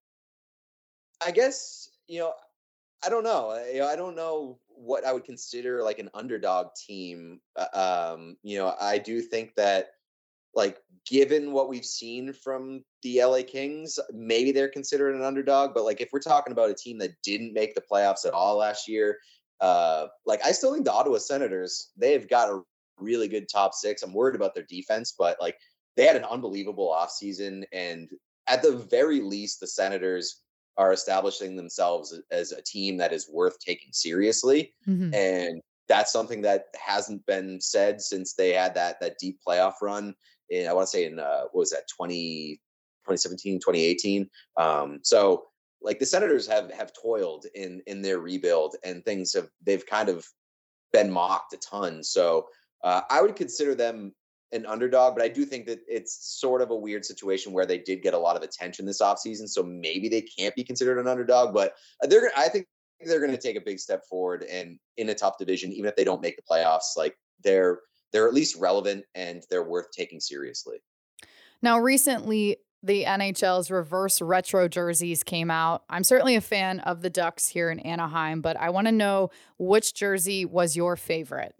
I 1.20 1.32
guess 1.32 1.88
you 2.06 2.20
know, 2.20 2.34
I 3.04 3.08
don't 3.08 3.24
know. 3.24 3.60
You 3.72 3.80
know, 3.80 3.88
I 3.88 3.96
don't 3.96 4.14
know 4.14 4.60
what 4.68 5.04
I 5.04 5.12
would 5.12 5.24
consider 5.24 5.82
like 5.82 5.98
an 5.98 6.08
underdog 6.14 6.68
team. 6.76 7.40
Uh, 7.56 8.14
um, 8.14 8.36
you 8.44 8.58
know, 8.58 8.76
I 8.80 8.98
do 8.98 9.20
think 9.20 9.56
that 9.56 9.88
like 10.54 10.78
given 11.04 11.52
what 11.52 11.68
we've 11.68 11.84
seen 11.84 12.32
from 12.32 12.84
the 13.02 13.24
LA 13.24 13.42
Kings, 13.42 13.98
maybe 14.12 14.52
they're 14.52 14.68
considered 14.68 15.16
an 15.16 15.24
underdog. 15.24 15.74
But 15.74 15.84
like 15.84 16.00
if 16.00 16.10
we're 16.12 16.20
talking 16.20 16.52
about 16.52 16.70
a 16.70 16.74
team 16.74 16.98
that 16.98 17.10
didn't 17.24 17.54
make 17.54 17.74
the 17.74 17.82
playoffs 17.90 18.24
at 18.24 18.34
all 18.34 18.58
last 18.58 18.88
year, 18.88 19.18
uh, 19.60 20.06
like 20.26 20.40
I 20.44 20.52
still 20.52 20.72
think 20.72 20.84
the 20.84 20.92
Ottawa 20.92 21.18
Senators, 21.18 21.90
they've 21.96 22.28
got 22.28 22.50
a 22.50 22.62
really 22.98 23.28
good 23.28 23.48
top 23.48 23.74
six. 23.74 24.02
I'm 24.02 24.14
worried 24.14 24.36
about 24.36 24.54
their 24.54 24.66
defense, 24.68 25.14
but 25.18 25.36
like 25.40 25.56
they 25.96 26.06
had 26.06 26.16
an 26.16 26.24
unbelievable 26.24 26.88
offseason. 26.88 27.64
And 27.72 28.10
at 28.48 28.62
the 28.62 28.76
very 28.90 29.20
least, 29.20 29.60
the 29.60 29.66
Senators 29.66 30.42
are 30.76 30.92
establishing 30.92 31.56
themselves 31.56 32.18
as 32.30 32.52
a 32.52 32.62
team 32.62 32.96
that 32.98 33.12
is 33.12 33.30
worth 33.30 33.58
taking 33.58 33.92
seriously. 33.92 34.74
Mm-hmm. 34.86 35.14
And 35.14 35.62
that's 35.88 36.12
something 36.12 36.42
that 36.42 36.66
hasn't 36.76 37.24
been 37.26 37.60
said 37.60 38.00
since 38.00 38.34
they 38.34 38.52
had 38.52 38.74
that 38.74 39.00
that 39.00 39.18
deep 39.18 39.38
playoff 39.46 39.74
run 39.82 40.14
in 40.50 40.68
I 40.68 40.72
want 40.72 40.86
to 40.86 40.90
say 40.90 41.06
in 41.06 41.18
uh, 41.18 41.42
what 41.52 41.60
was 41.60 41.70
that 41.70 41.88
20 41.96 42.60
2017 43.04 43.60
2018 43.60 44.28
um, 44.56 44.98
so 45.02 45.44
like 45.82 45.98
the 45.98 46.06
Senators 46.06 46.46
have 46.48 46.72
have 46.72 46.92
toiled 47.00 47.46
in 47.54 47.82
in 47.86 48.02
their 48.02 48.18
rebuild 48.18 48.76
and 48.84 49.04
things 49.04 49.32
have 49.34 49.48
they've 49.64 49.86
kind 49.86 50.08
of 50.08 50.26
been 50.92 51.10
mocked 51.10 51.52
a 51.52 51.58
ton 51.58 52.02
so 52.02 52.46
uh, 52.84 53.02
I 53.10 53.22
would 53.22 53.36
consider 53.36 53.74
them 53.74 54.12
an 54.52 54.64
underdog, 54.66 55.14
but 55.14 55.24
I 55.24 55.28
do 55.28 55.44
think 55.44 55.66
that 55.66 55.80
it's 55.88 56.38
sort 56.38 56.62
of 56.62 56.70
a 56.70 56.76
weird 56.76 57.04
situation 57.04 57.52
where 57.52 57.66
they 57.66 57.78
did 57.78 58.02
get 58.02 58.14
a 58.14 58.18
lot 58.18 58.36
of 58.36 58.42
attention 58.42 58.86
this 58.86 59.02
offseason. 59.02 59.48
So 59.48 59.62
maybe 59.62 60.08
they 60.08 60.22
can't 60.22 60.54
be 60.54 60.64
considered 60.64 60.98
an 60.98 61.08
underdog, 61.08 61.52
but 61.52 61.74
they're 62.02 62.30
I 62.36 62.48
think 62.48 62.66
they're 63.04 63.20
going 63.20 63.32
to 63.32 63.38
take 63.38 63.56
a 63.56 63.60
big 63.60 63.78
step 63.78 64.04
forward 64.08 64.44
and 64.44 64.78
in 64.96 65.08
a 65.08 65.14
tough 65.14 65.38
division, 65.38 65.72
even 65.72 65.86
if 65.86 65.96
they 65.96 66.04
don't 66.04 66.22
make 66.22 66.36
the 66.36 66.42
playoffs, 66.42 66.96
like 66.96 67.16
they're 67.42 67.80
they're 68.12 68.28
at 68.28 68.34
least 68.34 68.56
relevant 68.56 69.04
and 69.14 69.42
they're 69.50 69.64
worth 69.64 69.90
taking 69.90 70.20
seriously. 70.20 70.78
Now, 71.60 71.78
recently, 71.78 72.58
the 72.82 73.04
NHL's 73.04 73.70
reverse 73.70 74.22
retro 74.22 74.68
jerseys 74.68 75.22
came 75.22 75.50
out. 75.50 75.82
I'm 75.90 76.04
certainly 76.04 76.36
a 76.36 76.40
fan 76.40 76.80
of 76.80 77.02
the 77.02 77.10
Ducks 77.10 77.48
here 77.48 77.70
in 77.70 77.80
Anaheim, 77.80 78.40
but 78.40 78.56
I 78.56 78.70
want 78.70 78.86
to 78.86 78.92
know 78.92 79.30
which 79.58 79.94
jersey 79.94 80.44
was 80.44 80.76
your 80.76 80.96
favorite. 80.96 81.54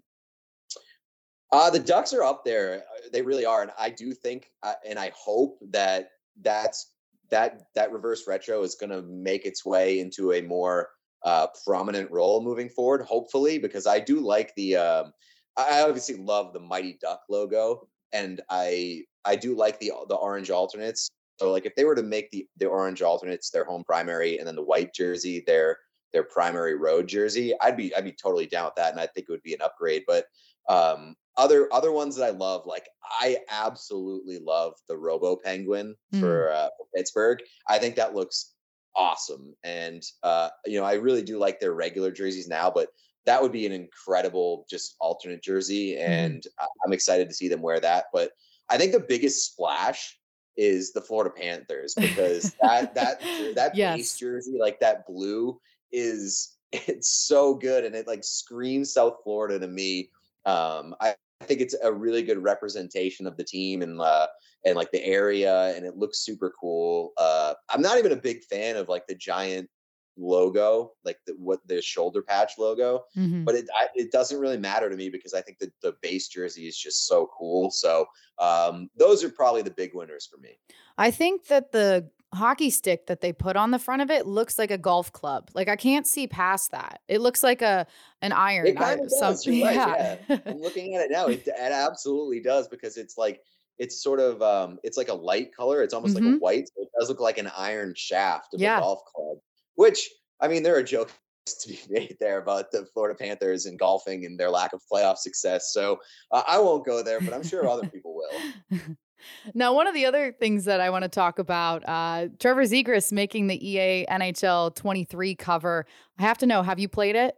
Uh, 1.51 1.69
the 1.69 1.79
Ducks 1.79 2.13
are 2.13 2.23
up 2.23 2.43
there. 2.43 2.83
Uh, 2.93 3.09
they 3.11 3.21
really 3.21 3.45
are, 3.45 3.61
and 3.61 3.71
I 3.79 3.89
do 3.89 4.13
think, 4.13 4.51
uh, 4.63 4.73
and 4.87 4.99
I 4.99 5.11
hope 5.15 5.57
that 5.69 6.11
that's 6.41 6.91
that 7.29 7.63
that 7.75 7.91
reverse 7.91 8.27
retro 8.27 8.63
is 8.63 8.75
going 8.75 8.89
to 8.89 9.01
make 9.01 9.45
its 9.45 9.65
way 9.65 9.99
into 9.99 10.33
a 10.33 10.41
more 10.41 10.89
uh, 11.23 11.47
prominent 11.65 12.11
role 12.11 12.41
moving 12.41 12.69
forward. 12.69 13.01
Hopefully, 13.01 13.59
because 13.59 13.87
I 13.87 13.99
do 13.99 14.19
like 14.19 14.53
the. 14.55 14.75
Um, 14.75 15.13
I 15.55 15.81
obviously 15.81 16.17
love 16.17 16.53
the 16.53 16.59
Mighty 16.59 16.99
Duck 17.01 17.21
logo, 17.29 17.87
and 18.11 18.41
I 18.49 19.03
I 19.25 19.35
do 19.35 19.55
like 19.55 19.79
the 19.79 19.91
the 20.09 20.15
orange 20.15 20.51
alternates. 20.51 21.09
So 21.39 21.51
like 21.51 21.65
if 21.65 21.75
they 21.75 21.85
were 21.85 21.95
to 21.95 22.03
make 22.03 22.29
the 22.31 22.47
the 22.57 22.67
orange 22.67 23.01
alternates 23.01 23.49
their 23.49 23.65
home 23.65 23.83
primary, 23.85 24.37
and 24.37 24.47
then 24.47 24.55
the 24.55 24.63
white 24.63 24.93
jersey 24.93 25.43
their 25.47 25.77
their 26.13 26.23
primary 26.23 26.75
road 26.75 27.07
jersey, 27.07 27.53
I'd 27.61 27.77
be 27.77 27.95
I'd 27.95 28.03
be 28.03 28.11
totally 28.11 28.47
down 28.47 28.65
with 28.65 28.75
that, 28.75 28.91
and 28.91 28.99
I 28.99 29.07
think 29.07 29.27
it 29.27 29.31
would 29.31 29.43
be 29.43 29.53
an 29.53 29.61
upgrade. 29.61 30.03
But 30.07 30.25
um, 30.67 31.15
other 31.37 31.71
other 31.71 31.91
ones 31.91 32.15
that 32.15 32.25
I 32.25 32.31
love, 32.31 32.65
like 32.65 32.87
I 33.03 33.37
absolutely 33.49 34.39
love 34.39 34.73
the 34.87 34.97
Robo 34.97 35.35
Penguin 35.35 35.95
mm. 36.13 36.19
for, 36.19 36.51
uh, 36.51 36.69
for 36.77 36.87
Pittsburgh. 36.95 37.39
I 37.67 37.77
think 37.77 37.95
that 37.95 38.15
looks 38.15 38.53
awesome, 38.95 39.55
and 39.63 40.03
uh, 40.23 40.49
you 40.65 40.79
know 40.79 40.85
I 40.85 40.93
really 40.93 41.21
do 41.21 41.37
like 41.37 41.59
their 41.59 41.73
regular 41.73 42.11
jerseys 42.11 42.47
now, 42.47 42.71
but 42.71 42.89
that 43.25 43.41
would 43.41 43.51
be 43.51 43.65
an 43.65 43.71
incredible 43.71 44.65
just 44.69 44.95
alternate 44.99 45.43
jersey, 45.43 45.93
mm-hmm. 45.93 46.11
and 46.11 46.41
mm. 46.41 46.65
I'm 46.85 46.93
excited 46.93 47.29
to 47.29 47.35
see 47.35 47.47
them 47.47 47.61
wear 47.61 47.79
that. 47.79 48.05
But 48.13 48.31
I 48.69 48.77
think 48.77 48.91
the 48.91 48.99
biggest 48.99 49.51
splash 49.51 50.17
is 50.57 50.91
the 50.91 51.01
Florida 51.01 51.29
Panthers 51.29 51.93
because 51.93 52.55
that 52.61 52.95
that 52.95 53.21
that 53.55 53.75
yes. 53.75 53.97
base 53.97 54.17
jersey, 54.17 54.57
like 54.59 54.79
that 54.79 55.05
blue, 55.05 55.59
is 55.91 56.57
it's 56.71 57.09
so 57.09 57.53
good 57.53 57.85
and 57.85 57.95
it 57.95 58.07
like 58.07 58.23
screams 58.23 58.93
South 58.93 59.17
Florida 59.23 59.59
to 59.59 59.67
me. 59.67 60.09
Um, 60.47 60.95
I, 61.01 61.13
I 61.41 61.45
think 61.45 61.61
it's 61.61 61.75
a 61.83 61.93
really 61.93 62.23
good 62.23 62.41
representation 62.41 63.27
of 63.27 63.37
the 63.37 63.43
team 63.43 63.81
and 63.83 64.01
uh, 64.01 64.27
and 64.65 64.75
like 64.75 64.91
the 64.91 65.05
area, 65.05 65.75
and 65.75 65.85
it 65.85 65.97
looks 65.97 66.25
super 66.25 66.51
cool. 66.59 67.13
Uh, 67.17 67.53
I'm 67.69 67.81
not 67.81 67.99
even 67.99 68.11
a 68.11 68.17
big 68.17 68.43
fan 68.45 68.75
of 68.75 68.89
like 68.89 69.05
the 69.07 69.15
giant 69.15 69.69
logo, 70.17 70.93
like 71.05 71.19
the 71.27 71.33
what 71.37 71.59
the 71.67 71.81
shoulder 71.81 72.23
patch 72.23 72.53
logo, 72.57 73.03
mm-hmm. 73.15 73.43
but 73.43 73.55
it 73.55 73.67
I, 73.77 73.87
it 73.93 74.11
doesn't 74.11 74.39
really 74.39 74.57
matter 74.57 74.89
to 74.89 74.95
me 74.95 75.09
because 75.09 75.33
I 75.33 75.41
think 75.41 75.59
that 75.59 75.71
the 75.81 75.95
base 76.01 76.27
jersey 76.27 76.67
is 76.67 76.77
just 76.77 77.05
so 77.05 77.29
cool. 77.37 77.69
So 77.69 78.05
um, 78.39 78.89
those 78.97 79.23
are 79.23 79.29
probably 79.29 79.61
the 79.61 79.71
big 79.71 79.91
winners 79.93 80.25
for 80.25 80.39
me. 80.39 80.57
I 80.97 81.11
think 81.11 81.47
that 81.47 81.71
the 81.71 82.09
hockey 82.33 82.69
stick 82.69 83.07
that 83.07 83.21
they 83.21 83.31
put 83.31 83.55
on 83.55 83.71
the 83.71 83.79
front 83.79 84.01
of 84.01 84.09
it 84.09 84.25
looks 84.25 84.59
like 84.59 84.71
a 84.71 84.77
golf 84.77 85.11
club. 85.11 85.49
Like 85.53 85.69
I 85.69 85.75
can't 85.75 86.05
see 86.05 86.27
past 86.27 86.71
that. 86.71 87.01
It 87.07 87.21
looks 87.21 87.43
like 87.43 87.61
a 87.61 87.87
an 88.21 88.31
iron. 88.31 88.67
It 88.67 88.77
kind 88.77 88.99
of 89.01 89.09
does. 89.09 89.47
Right, 89.47 89.57
yeah. 89.57 90.17
yeah. 90.27 90.39
I'm 90.45 90.59
looking 90.59 90.95
at 90.95 91.01
it 91.01 91.11
now. 91.11 91.27
It, 91.27 91.47
it, 91.47 91.55
absolutely 91.57 92.41
does 92.41 92.67
because 92.67 92.97
it's 92.97 93.17
like 93.17 93.41
it's 93.77 94.01
sort 94.01 94.19
of 94.19 94.41
um 94.41 94.79
it's 94.83 94.97
like 94.97 95.09
a 95.09 95.13
light 95.13 95.55
color. 95.55 95.81
It's 95.81 95.93
almost 95.93 96.15
mm-hmm. 96.15 96.25
like 96.25 96.31
a 96.31 96.35
mm-hmm. 96.35 96.43
white. 96.43 96.67
So 96.67 96.81
it 96.83 96.89
does 96.99 97.09
look 97.09 97.19
like 97.19 97.37
an 97.37 97.51
iron 97.55 97.93
shaft 97.95 98.53
of 98.53 98.61
yeah. 98.61 98.77
a 98.77 98.81
golf 98.81 99.05
club. 99.05 99.37
Which 99.75 100.09
I 100.41 100.47
mean, 100.47 100.63
there 100.63 100.75
are 100.75 100.83
jokes 100.83 101.13
to 101.61 101.69
be 101.69 101.79
made 101.89 102.17
there 102.19 102.39
about 102.39 102.71
the 102.71 102.85
Florida 102.93 103.17
Panthers 103.17 103.65
and 103.65 103.79
golfing 103.79 104.25
and 104.25 104.39
their 104.39 104.49
lack 104.49 104.73
of 104.73 104.81
playoff 104.91 105.17
success. 105.17 105.71
So 105.71 105.99
uh, 106.31 106.43
I 106.47 106.59
won't 106.59 106.85
go 106.85 107.01
there, 107.01 107.21
but 107.21 107.33
I'm 107.33 107.43
sure 107.43 107.67
other 107.67 107.87
people 107.87 108.15
will. 108.15 108.79
Now, 109.53 109.73
one 109.73 109.87
of 109.87 109.93
the 109.93 110.05
other 110.05 110.31
things 110.31 110.65
that 110.65 110.79
I 110.79 110.89
want 110.89 111.03
to 111.03 111.09
talk 111.09 111.39
about, 111.39 111.83
uh, 111.87 112.27
Trevor 112.39 112.63
Zegras 112.63 113.11
making 113.11 113.47
the 113.47 113.69
EA 113.69 114.05
NHL 114.09 114.75
23 114.75 115.35
cover. 115.35 115.85
I 116.19 116.23
have 116.23 116.37
to 116.39 116.45
know, 116.45 116.63
have 116.63 116.79
you 116.79 116.87
played 116.87 117.15
it? 117.15 117.35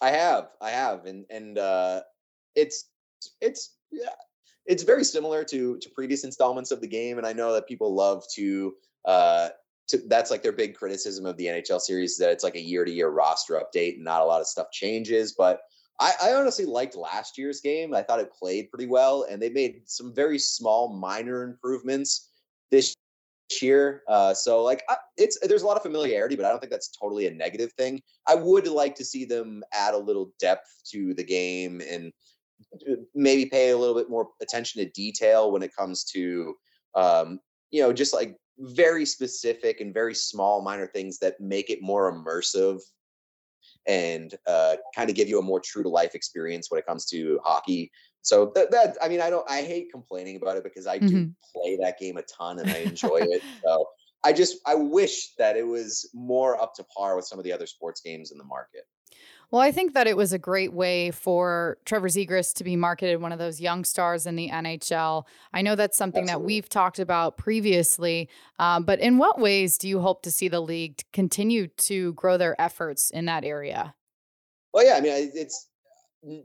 I 0.00 0.10
have, 0.10 0.48
I 0.60 0.70
have, 0.70 1.04
and 1.04 1.26
and 1.28 1.58
uh, 1.58 2.00
it's 2.54 2.86
it's 3.40 3.76
yeah, 3.90 4.08
it's 4.66 4.82
very 4.82 5.04
similar 5.04 5.44
to 5.44 5.76
to 5.76 5.90
previous 5.90 6.24
installments 6.24 6.70
of 6.70 6.80
the 6.80 6.88
game, 6.88 7.18
and 7.18 7.26
I 7.26 7.32
know 7.32 7.52
that 7.52 7.68
people 7.68 7.94
love 7.94 8.24
to 8.36 8.74
uh, 9.04 9.48
to, 9.88 9.98
that's 10.08 10.30
like 10.30 10.42
their 10.42 10.52
big 10.52 10.74
criticism 10.74 11.26
of 11.26 11.36
the 11.36 11.46
NHL 11.46 11.80
series 11.80 12.16
that 12.16 12.30
it's 12.30 12.44
like 12.44 12.54
a 12.54 12.60
year 12.60 12.84
to 12.84 12.90
year 12.90 13.08
roster 13.10 13.60
update 13.60 13.96
and 13.96 14.04
not 14.04 14.22
a 14.22 14.24
lot 14.24 14.40
of 14.40 14.46
stuff 14.46 14.70
changes. 14.70 15.34
But 15.36 15.60
I, 16.00 16.12
I, 16.22 16.32
honestly 16.32 16.64
liked 16.64 16.96
last 16.96 17.36
year's 17.36 17.60
game. 17.60 17.94
I 17.94 18.02
thought 18.02 18.20
it 18.20 18.32
played 18.32 18.70
pretty 18.70 18.86
well, 18.86 19.26
and 19.28 19.40
they 19.40 19.50
made 19.50 19.82
some 19.84 20.14
very 20.14 20.38
small, 20.38 20.88
minor 20.88 21.42
improvements 21.42 22.30
this 22.70 22.96
year. 23.60 24.02
Uh, 24.08 24.32
so 24.32 24.62
like 24.62 24.82
I, 24.88 24.96
it's 25.16 25.38
there's 25.46 25.62
a 25.62 25.66
lot 25.66 25.76
of 25.76 25.82
familiarity, 25.82 26.36
but 26.36 26.44
I 26.46 26.50
don't 26.50 26.58
think 26.58 26.72
that's 26.72 26.88
totally 26.88 27.26
a 27.26 27.30
negative 27.30 27.72
thing. 27.72 28.00
I 28.26 28.34
would 28.34 28.66
like 28.66 28.94
to 28.96 29.04
see 29.04 29.24
them 29.24 29.62
add 29.72 29.94
a 29.94 29.98
little 29.98 30.32
depth 30.40 30.68
to 30.92 31.12
the 31.14 31.24
game 31.24 31.82
and 31.88 32.12
uh, 32.88 32.94
maybe 33.14 33.46
pay 33.46 33.70
a 33.70 33.76
little 33.76 33.94
bit 33.94 34.08
more 34.08 34.28
attention 34.40 34.82
to 34.82 34.90
detail 34.92 35.52
when 35.52 35.62
it 35.62 35.74
comes 35.76 36.04
to 36.04 36.54
um, 36.94 37.40
you 37.70 37.82
know 37.82 37.92
just 37.92 38.14
like 38.14 38.36
very 38.58 39.04
specific 39.04 39.80
and 39.80 39.94
very 39.94 40.14
small 40.14 40.62
minor 40.62 40.86
things 40.86 41.18
that 41.18 41.40
make 41.40 41.70
it 41.70 41.82
more 41.82 42.12
immersive 42.12 42.80
and 43.90 44.36
uh, 44.46 44.76
kind 44.94 45.10
of 45.10 45.16
give 45.16 45.28
you 45.28 45.40
a 45.40 45.42
more 45.42 45.58
true 45.58 45.82
to 45.82 45.88
life 45.88 46.14
experience 46.14 46.70
when 46.70 46.78
it 46.78 46.86
comes 46.86 47.04
to 47.06 47.40
hockey. 47.44 47.90
So 48.22 48.52
that, 48.54 48.70
that 48.70 48.96
I 49.02 49.08
mean, 49.08 49.20
I 49.20 49.30
don't, 49.30 49.48
I 49.50 49.62
hate 49.62 49.88
complaining 49.90 50.36
about 50.36 50.56
it 50.56 50.62
because 50.62 50.86
I 50.86 50.98
mm-hmm. 50.98 51.08
do 51.08 51.30
play 51.52 51.76
that 51.82 51.98
game 51.98 52.16
a 52.16 52.22
ton 52.22 52.60
and 52.60 52.70
I 52.70 52.78
enjoy 52.78 53.18
it. 53.22 53.42
So 53.64 53.88
I 54.22 54.32
just, 54.32 54.58
I 54.64 54.76
wish 54.76 55.34
that 55.38 55.56
it 55.56 55.66
was 55.66 56.08
more 56.14 56.62
up 56.62 56.72
to 56.76 56.84
par 56.84 57.16
with 57.16 57.24
some 57.24 57.38
of 57.40 57.44
the 57.44 57.52
other 57.52 57.66
sports 57.66 58.00
games 58.00 58.30
in 58.30 58.38
the 58.38 58.44
market. 58.44 58.86
Well, 59.50 59.60
I 59.60 59.72
think 59.72 59.94
that 59.94 60.06
it 60.06 60.16
was 60.16 60.32
a 60.32 60.38
great 60.38 60.72
way 60.72 61.10
for 61.10 61.78
Trevor 61.84 62.08
Zegras 62.08 62.54
to 62.54 62.64
be 62.64 62.76
marketed 62.76 63.20
one 63.20 63.32
of 63.32 63.40
those 63.40 63.60
young 63.60 63.84
stars 63.84 64.24
in 64.26 64.36
the 64.36 64.48
NHL. 64.48 65.24
I 65.52 65.62
know 65.62 65.74
that's 65.74 65.98
something 65.98 66.22
Absolutely. 66.22 66.42
that 66.42 66.46
we've 66.46 66.68
talked 66.68 67.00
about 67.00 67.36
previously, 67.36 68.28
um, 68.60 68.84
but 68.84 69.00
in 69.00 69.18
what 69.18 69.40
ways 69.40 69.76
do 69.76 69.88
you 69.88 70.00
hope 70.00 70.22
to 70.22 70.30
see 70.30 70.46
the 70.46 70.60
league 70.60 71.02
continue 71.12 71.66
to 71.66 72.12
grow 72.12 72.36
their 72.36 72.60
efforts 72.60 73.10
in 73.10 73.24
that 73.24 73.44
area? 73.44 73.94
Well, 74.72 74.86
yeah, 74.86 74.94
I 74.94 75.00
mean, 75.00 75.32
it's 75.34 75.68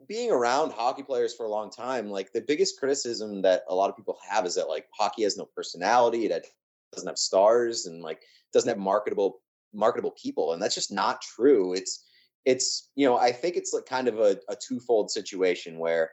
being 0.08 0.32
around 0.32 0.72
hockey 0.72 1.04
players 1.04 1.36
for 1.36 1.46
a 1.46 1.50
long 1.50 1.70
time. 1.70 2.10
Like 2.10 2.32
the 2.32 2.42
biggest 2.42 2.80
criticism 2.80 3.42
that 3.44 3.64
a 3.70 3.76
lot 3.76 3.90
of 3.92 3.96
people 3.96 4.18
have 4.28 4.48
is 4.48 4.56
that 4.56 4.70
like 4.70 4.88
hockey 4.98 5.24
has 5.24 5.38
no 5.38 5.46
personality, 5.56 6.26
it 6.26 6.48
doesn't 6.92 7.08
have 7.08 7.20
stars, 7.20 7.86
and 7.86 8.02
like 8.02 8.22
doesn't 8.52 8.70
have 8.70 8.80
marketable 8.80 9.42
marketable 9.74 10.16
people, 10.20 10.54
and 10.54 10.62
that's 10.62 10.74
just 10.74 10.92
not 10.92 11.22
true. 11.22 11.74
It's 11.74 12.06
it's 12.46 12.90
you 12.96 13.06
know 13.06 13.18
i 13.18 13.32
think 13.32 13.56
it's 13.56 13.74
like 13.74 13.86
kind 13.86 14.08
of 14.08 14.20
a, 14.20 14.38
a 14.50 14.56
twofold 14.56 15.12
situation 15.12 15.80
where 15.80 16.12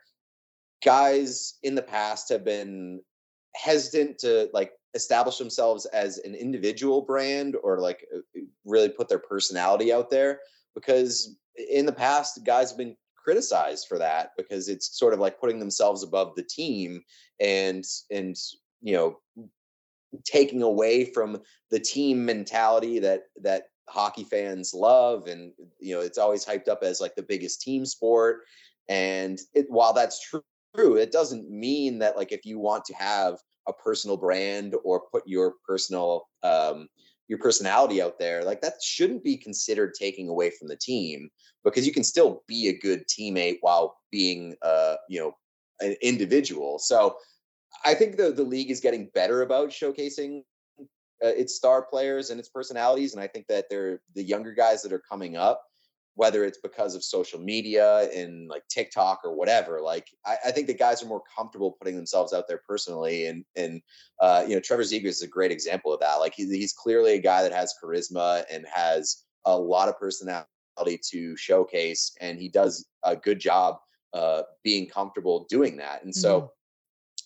guys 0.84 1.54
in 1.62 1.74
the 1.74 1.82
past 1.82 2.28
have 2.28 2.44
been 2.44 3.00
hesitant 3.54 4.18
to 4.18 4.48
like 4.52 4.72
establish 4.94 5.38
themselves 5.38 5.86
as 5.86 6.18
an 6.18 6.34
individual 6.34 7.02
brand 7.02 7.56
or 7.62 7.78
like 7.78 8.06
uh, 8.14 8.40
really 8.64 8.88
put 8.88 9.08
their 9.08 9.18
personality 9.18 9.92
out 9.92 10.10
there 10.10 10.40
because 10.74 11.36
in 11.70 11.86
the 11.86 11.92
past 11.92 12.40
guys 12.44 12.70
have 12.70 12.78
been 12.78 12.96
criticized 13.16 13.86
for 13.88 13.98
that 13.98 14.30
because 14.36 14.68
it's 14.68 14.98
sort 14.98 15.14
of 15.14 15.20
like 15.20 15.38
putting 15.38 15.58
themselves 15.58 16.02
above 16.02 16.34
the 16.34 16.42
team 16.42 17.02
and 17.40 17.84
and 18.10 18.36
you 18.80 18.94
know 18.94 19.18
taking 20.24 20.62
away 20.62 21.04
from 21.04 21.40
the 21.70 21.80
team 21.80 22.24
mentality 22.24 22.98
that 22.98 23.22
that 23.40 23.64
hockey 23.88 24.24
fans 24.24 24.72
love 24.74 25.26
and 25.26 25.52
you 25.80 25.94
know 25.94 26.00
it's 26.00 26.18
always 26.18 26.44
hyped 26.44 26.68
up 26.68 26.80
as 26.82 27.00
like 27.00 27.14
the 27.14 27.22
biggest 27.22 27.60
team 27.60 27.84
sport. 27.84 28.40
And 28.88 29.38
it, 29.54 29.66
while 29.68 29.92
that's 29.92 30.28
true 30.28 30.96
it 30.96 31.12
doesn't 31.12 31.50
mean 31.50 31.98
that 31.98 32.16
like 32.16 32.32
if 32.32 32.44
you 32.44 32.58
want 32.58 32.84
to 32.86 32.94
have 32.94 33.38
a 33.68 33.72
personal 33.72 34.16
brand 34.16 34.74
or 34.84 35.02
put 35.12 35.22
your 35.26 35.54
personal 35.66 36.26
um 36.42 36.88
your 37.28 37.38
personality 37.38 38.02
out 38.02 38.18
there 38.18 38.42
like 38.42 38.60
that 38.60 38.74
shouldn't 38.82 39.22
be 39.22 39.36
considered 39.36 39.94
taking 39.94 40.28
away 40.28 40.50
from 40.50 40.68
the 40.68 40.76
team 40.76 41.30
because 41.64 41.86
you 41.86 41.92
can 41.92 42.02
still 42.02 42.42
be 42.48 42.68
a 42.68 42.78
good 42.78 43.06
teammate 43.06 43.58
while 43.60 43.96
being 44.10 44.54
uh 44.62 44.96
you 45.08 45.20
know 45.20 45.32
an 45.80 45.96
individual. 46.02 46.78
So 46.78 47.16
i 47.84 47.94
think 47.94 48.16
the 48.16 48.32
the 48.32 48.42
league 48.42 48.70
is 48.70 48.80
getting 48.80 49.10
better 49.14 49.42
about 49.42 49.70
showcasing 49.70 50.42
uh, 51.24 51.28
its 51.28 51.54
star 51.54 51.82
players 51.82 52.30
and 52.30 52.38
its 52.38 52.48
personalities 52.48 53.14
and 53.14 53.22
i 53.22 53.26
think 53.26 53.46
that 53.46 53.66
they're 53.70 54.00
the 54.14 54.22
younger 54.22 54.52
guys 54.52 54.82
that 54.82 54.92
are 54.92 55.02
coming 55.08 55.36
up 55.36 55.62
whether 56.14 56.44
it's 56.44 56.58
because 56.58 56.94
of 56.94 57.02
social 57.02 57.40
media 57.40 58.10
and 58.14 58.48
like 58.48 58.66
TikTok 58.68 59.20
or 59.24 59.34
whatever. 59.34 59.80
Like 59.80 60.08
I, 60.26 60.36
I, 60.46 60.50
think 60.50 60.66
the 60.66 60.74
guys 60.74 61.02
are 61.02 61.06
more 61.06 61.22
comfortable 61.34 61.72
putting 61.72 61.96
themselves 61.96 62.34
out 62.34 62.46
there 62.48 62.60
personally. 62.68 63.26
And 63.26 63.44
and 63.56 63.80
uh, 64.20 64.44
you 64.46 64.54
know, 64.54 64.60
Trevor 64.60 64.82
Zegras 64.82 65.06
is 65.06 65.22
a 65.22 65.26
great 65.26 65.50
example 65.50 65.92
of 65.92 66.00
that. 66.00 66.16
Like 66.16 66.34
he, 66.34 66.46
he's 66.46 66.74
clearly 66.74 67.14
a 67.14 67.20
guy 67.20 67.42
that 67.42 67.52
has 67.52 67.74
charisma 67.82 68.44
and 68.50 68.66
has 68.72 69.24
a 69.46 69.56
lot 69.56 69.88
of 69.88 69.98
personality 69.98 70.46
to 71.10 71.36
showcase, 71.36 72.14
and 72.20 72.38
he 72.38 72.48
does 72.48 72.86
a 73.04 73.16
good 73.16 73.40
job 73.40 73.78
uh, 74.12 74.42
being 74.62 74.86
comfortable 74.86 75.46
doing 75.48 75.76
that. 75.78 76.04
And 76.04 76.14
so, 76.14 76.40
mm-hmm. 76.40 76.46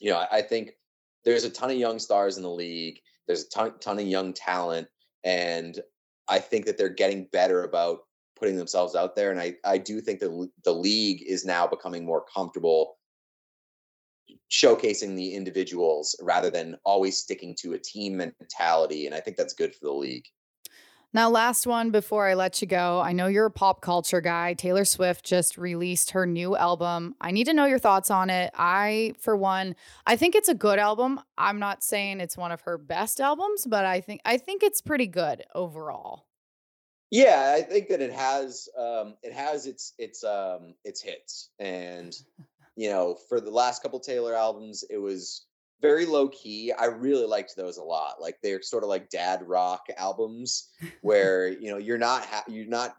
you 0.01 0.11
know, 0.11 0.19
I, 0.19 0.39
I 0.39 0.43
think 0.43 0.73
there's 1.25 1.45
a 1.45 1.51
ton 1.51 1.71
of 1.71 1.77
young 1.77 1.99
stars 1.99 2.37
in 2.37 2.45
the 2.45 2.51
league. 2.51 3.01
There's 3.27 3.45
a 3.45 3.49
ton, 3.49 3.79
ton 3.81 3.99
of 3.99 4.07
young 4.07 4.33
talent, 4.33 4.89
and 5.25 5.81
I 6.29 6.39
think 6.39 6.67
that 6.67 6.79
they're 6.79 6.89
getting 6.89 7.29
better 7.33 7.65
about 7.65 8.01
putting 8.39 8.57
themselves 8.57 8.95
out 8.95 9.17
there. 9.17 9.31
And 9.31 9.41
I, 9.41 9.55
I 9.65 9.79
do 9.79 10.01
think 10.01 10.21
that 10.21 10.51
the 10.65 10.73
league 10.73 11.23
is 11.27 11.45
now 11.45 11.67
becoming 11.67 12.05
more 12.05 12.25
comfortable 12.33 12.99
showcasing 14.51 15.17
the 15.17 15.35
individuals 15.35 16.15
rather 16.21 16.51
than 16.51 16.77
always 16.85 17.17
sticking 17.17 17.55
to 17.61 17.73
a 17.73 17.79
team 17.79 18.17
mentality. 18.17 19.07
And 19.07 19.15
I 19.15 19.21
think 19.21 19.37
that's 19.37 19.55
good 19.55 19.75
for 19.75 19.87
the 19.87 19.93
league. 19.93 20.27
Now, 21.17 21.31
last 21.31 21.67
one 21.67 21.93
before 21.93 22.29
I 22.29 22.35
let 22.35 22.61
you 22.61 22.69
go. 22.69 23.01
I 23.01 23.15
know 23.15 23.27
you're 23.27 23.47
a 23.47 23.51
pop 23.51 23.81
culture 23.81 24.21
guy. 24.21 24.53
Taylor 24.53 24.85
Swift 24.85 25.25
just 25.25 25.57
released 25.57 26.11
her 26.11 26.27
new 26.27 26.55
album. 26.55 27.15
I 27.23 27.31
need 27.31 27.45
to 27.45 27.55
know 27.55 27.65
your 27.65 27.79
thoughts 27.79 28.11
on 28.11 28.29
it. 28.29 28.51
I, 28.55 29.15
for 29.19 29.35
one, 29.35 29.77
I 30.07 30.17
think 30.17 30.35
it's 30.35 30.51
a 30.51 30.55
good 30.55 30.79
album. 30.79 31.19
I'm 31.39 31.59
not 31.59 31.83
saying 31.83 32.21
it's 32.21 32.37
one 32.37 32.53
of 32.53 32.61
her 32.61 32.77
best 32.77 33.19
albums, 33.19 33.67
but 33.67 33.87
I 33.87 34.03
think 34.03 34.21
I 34.27 34.37
think 34.37 34.63
it's 34.63 34.83
pretty 34.83 35.07
good 35.07 35.43
overall. 35.55 36.27
Yeah, 37.11 37.55
I 37.57 37.63
think 37.63 37.89
that 37.89 38.03
it 38.03 38.13
has 38.13 38.69
um, 38.79 39.15
it 39.23 39.33
has 39.33 39.65
its 39.65 39.95
its 39.97 40.23
um, 40.23 40.75
its 40.85 41.01
hits, 41.01 41.49
and 41.59 42.15
you 42.77 42.91
know, 42.91 43.17
for 43.31 43.41
the 43.41 43.51
last 43.51 43.83
couple 43.83 44.01
Taylor 44.01 44.35
albums, 44.35 44.85
it 44.91 44.99
was 44.99 45.47
very 45.81 46.07
low 46.07 46.29
key. 46.29 46.73
I 46.73 46.87
really 46.87 47.27
liked 47.27 47.55
those 47.57 47.79
a 47.79 47.83
lot. 47.83 48.21
Like 48.21 48.37
they're 48.43 48.63
sort 48.63 48.83
of 48.83 48.89
like 48.89 49.11
dad 49.11 49.43
rock 49.47 49.87
albums, 49.97 50.71
where 51.03 51.49
you 51.49 51.71
know 51.71 51.79
you're 51.79 51.99
not 51.99 52.25
ha- 52.25 52.45
you're 52.49 52.67
not 52.67 52.95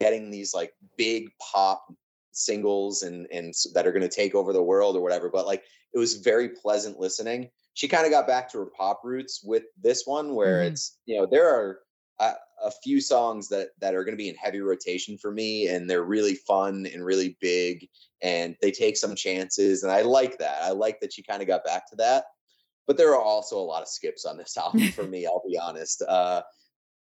getting 0.00 0.30
these 0.30 0.54
like 0.54 0.72
big 0.96 1.28
pop 1.40 1.86
singles 2.32 3.02
and 3.02 3.26
and 3.32 3.54
that 3.74 3.86
are 3.86 3.92
going 3.92 4.02
to 4.02 4.08
take 4.08 4.34
over 4.34 4.52
the 4.52 4.62
world 4.62 4.96
or 4.96 5.00
whatever. 5.00 5.28
But 5.30 5.46
like 5.46 5.64
it 5.94 5.98
was 5.98 6.16
very 6.16 6.48
pleasant 6.48 6.98
listening. 6.98 7.50
She 7.74 7.88
kind 7.88 8.04
of 8.04 8.12
got 8.12 8.26
back 8.26 8.50
to 8.52 8.58
her 8.58 8.66
pop 8.66 9.00
roots 9.04 9.42
with 9.42 9.64
this 9.80 10.04
one, 10.06 10.34
where 10.34 10.58
mm-hmm. 10.58 10.72
it's 10.72 10.98
you 11.06 11.18
know 11.18 11.26
there 11.26 11.48
are 11.48 11.80
a, 12.20 12.32
a 12.64 12.70
few 12.70 13.00
songs 13.00 13.48
that 13.48 13.70
that 13.80 13.94
are 13.94 14.04
going 14.04 14.12
to 14.12 14.22
be 14.22 14.28
in 14.28 14.34
heavy 14.36 14.60
rotation 14.60 15.18
for 15.18 15.30
me, 15.30 15.68
and 15.68 15.88
they're 15.88 16.04
really 16.04 16.34
fun 16.34 16.86
and 16.92 17.04
really 17.04 17.36
big, 17.40 17.88
and 18.22 18.56
they 18.60 18.70
take 18.70 18.96
some 18.96 19.14
chances, 19.14 19.82
and 19.82 19.92
I 19.92 20.02
like 20.02 20.38
that. 20.38 20.62
I 20.62 20.70
like 20.70 21.00
that 21.00 21.12
she 21.12 21.22
kind 21.22 21.42
of 21.42 21.48
got 21.48 21.64
back 21.64 21.88
to 21.90 21.96
that. 21.96 22.24
But 22.86 22.96
there 22.96 23.12
are 23.12 23.22
also 23.22 23.58
a 23.58 23.60
lot 23.60 23.82
of 23.82 23.88
skips 23.88 24.24
on 24.24 24.36
this 24.36 24.56
album 24.58 24.88
for 24.88 25.04
me. 25.04 25.26
I'll 25.26 25.42
be 25.46 25.58
honest. 25.58 26.02
Uh, 26.02 26.42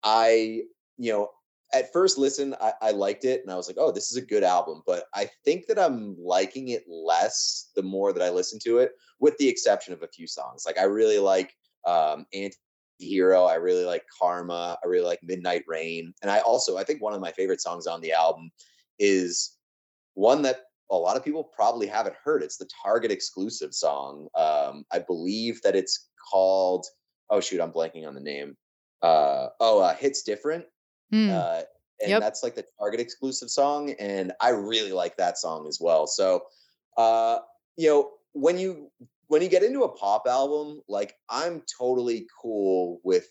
I 0.03 0.63
you 1.01 1.13
know 1.13 1.31
at 1.73 1.93
first 1.93 2.19
listen 2.19 2.55
I, 2.61 2.73
I, 2.83 2.91
liked 2.91 3.25
it 3.25 3.43
and 3.43 3.51
i 3.51 3.57
was 3.57 3.69
like 3.69 3.77
oh 3.79 3.91
this 3.91 4.11
is 4.11 4.17
a 4.17 4.27
good 4.27 4.45
album 4.45 4.83
but 4.87 5.05
i 5.15 5.29
think 5.45 5.67
that 5.67 5.79
i'm 5.79 6.17
liking 6.19 6.69
it 6.69 6.85
less 6.89 7.71
the 7.75 7.83
more 7.83 8.13
that 8.13 8.23
i 8.23 8.29
listen 8.29 8.59
to 8.65 8.79
it 8.79 8.93
with 9.19 9.37
the 9.39 9.49
exception 9.49 9.95
of 9.95 10.03
a 10.03 10.09
few 10.09 10.27
songs 10.27 10.65
like 10.67 10.79
i 10.79 10.83
really 10.83 11.19
like 11.19 11.55
um 11.87 12.27
anti 12.35 12.57
Hero. 13.01 13.45
I 13.45 13.55
really 13.55 13.85
like 13.85 14.05
Karma. 14.21 14.79
I 14.83 14.87
really 14.87 15.07
like 15.07 15.21
Midnight 15.23 15.65
Rain. 15.67 16.13
And 16.23 16.31
I 16.31 16.41
also, 16.41 16.77
I 16.77 16.85
think 16.85 17.03
one 17.03 17.13
of 17.13 17.21
my 17.21 17.33
favorite 17.33 17.61
songs 17.61 17.87
on 17.87 18.01
the 18.01 18.13
album 18.13 18.51
is 18.99 19.57
one 20.15 20.43
that 20.43 20.63
a 20.91 20.97
lot 20.97 21.17
of 21.17 21.25
people 21.25 21.45
probably 21.45 21.87
haven't 21.87 22.17
heard. 22.23 22.43
It's 22.43 22.57
the 22.57 22.69
Target 22.83 23.11
exclusive 23.11 23.75
song. 23.75 24.29
Um, 24.35 24.85
I 24.93 24.99
believe 24.99 25.61
that 25.63 25.77
it's 25.77 26.09
called, 26.31 26.87
oh 27.31 27.41
shoot, 27.41 27.61
I'm 27.61 27.73
blanking 27.73 28.07
on 28.07 28.15
the 28.15 28.21
name. 28.21 28.57
Uh, 29.03 29.49
oh, 29.61 29.81
uh, 29.81 29.95
Hits 29.95 30.23
Different. 30.23 30.65
Mm. 31.13 31.31
Uh, 31.31 31.63
and 32.01 32.11
yep. 32.11 32.21
that's 32.21 32.43
like 32.43 32.55
the 32.55 32.65
Target 32.79 33.01
exclusive 33.01 33.51
song. 33.51 33.93
And 33.99 34.33
I 34.41 34.51
really 34.51 34.93
like 34.93 35.17
that 35.17 35.39
song 35.39 35.67
as 35.69 35.79
well. 35.81 36.07
So, 36.07 36.43
uh, 36.97 37.39
you 37.77 37.89
know, 37.89 38.11
when 38.33 38.59
you 38.59 38.91
when 39.31 39.43
you 39.43 39.49
get 39.49 39.63
into 39.63 39.85
a 39.85 39.89
pop 39.89 40.27
album, 40.27 40.83
like 40.89 41.15
I'm 41.29 41.63
totally 41.79 42.27
cool 42.43 43.01
with 43.05 43.29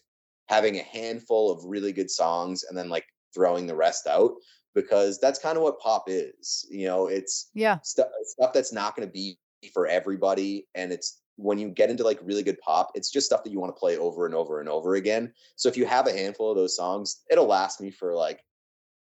having 0.47 0.79
a 0.79 0.83
handful 0.83 1.51
of 1.51 1.65
really 1.65 1.91
good 1.91 2.09
songs 2.09 2.63
and 2.63 2.77
then 2.77 2.87
like 2.87 3.05
throwing 3.33 3.67
the 3.67 3.75
rest 3.75 4.07
out 4.07 4.31
because 4.73 5.19
that's 5.19 5.39
kind 5.39 5.57
of 5.57 5.63
what 5.63 5.81
pop 5.81 6.05
is. 6.07 6.65
You 6.71 6.87
know, 6.87 7.07
it's 7.07 7.49
yeah 7.53 7.79
stuff 7.83 8.07
stuff 8.23 8.53
that's 8.53 8.71
not 8.71 8.95
going 8.95 9.09
to 9.09 9.11
be 9.11 9.37
for 9.73 9.87
everybody, 9.87 10.69
and 10.73 10.93
it's 10.93 11.19
when 11.35 11.59
you 11.59 11.67
get 11.67 11.89
into 11.89 12.05
like 12.05 12.19
really 12.23 12.43
good 12.43 12.61
pop, 12.61 12.91
it's 12.95 13.11
just 13.11 13.25
stuff 13.25 13.43
that 13.43 13.51
you 13.51 13.59
want 13.59 13.75
to 13.75 13.79
play 13.79 13.97
over 13.97 14.25
and 14.25 14.33
over 14.33 14.61
and 14.61 14.69
over 14.69 14.95
again. 14.95 15.33
So 15.57 15.67
if 15.67 15.75
you 15.75 15.85
have 15.85 16.07
a 16.07 16.13
handful 16.13 16.49
of 16.49 16.55
those 16.55 16.77
songs, 16.77 17.23
it'll 17.29 17.45
last 17.45 17.81
me 17.81 17.91
for 17.91 18.15
like 18.15 18.41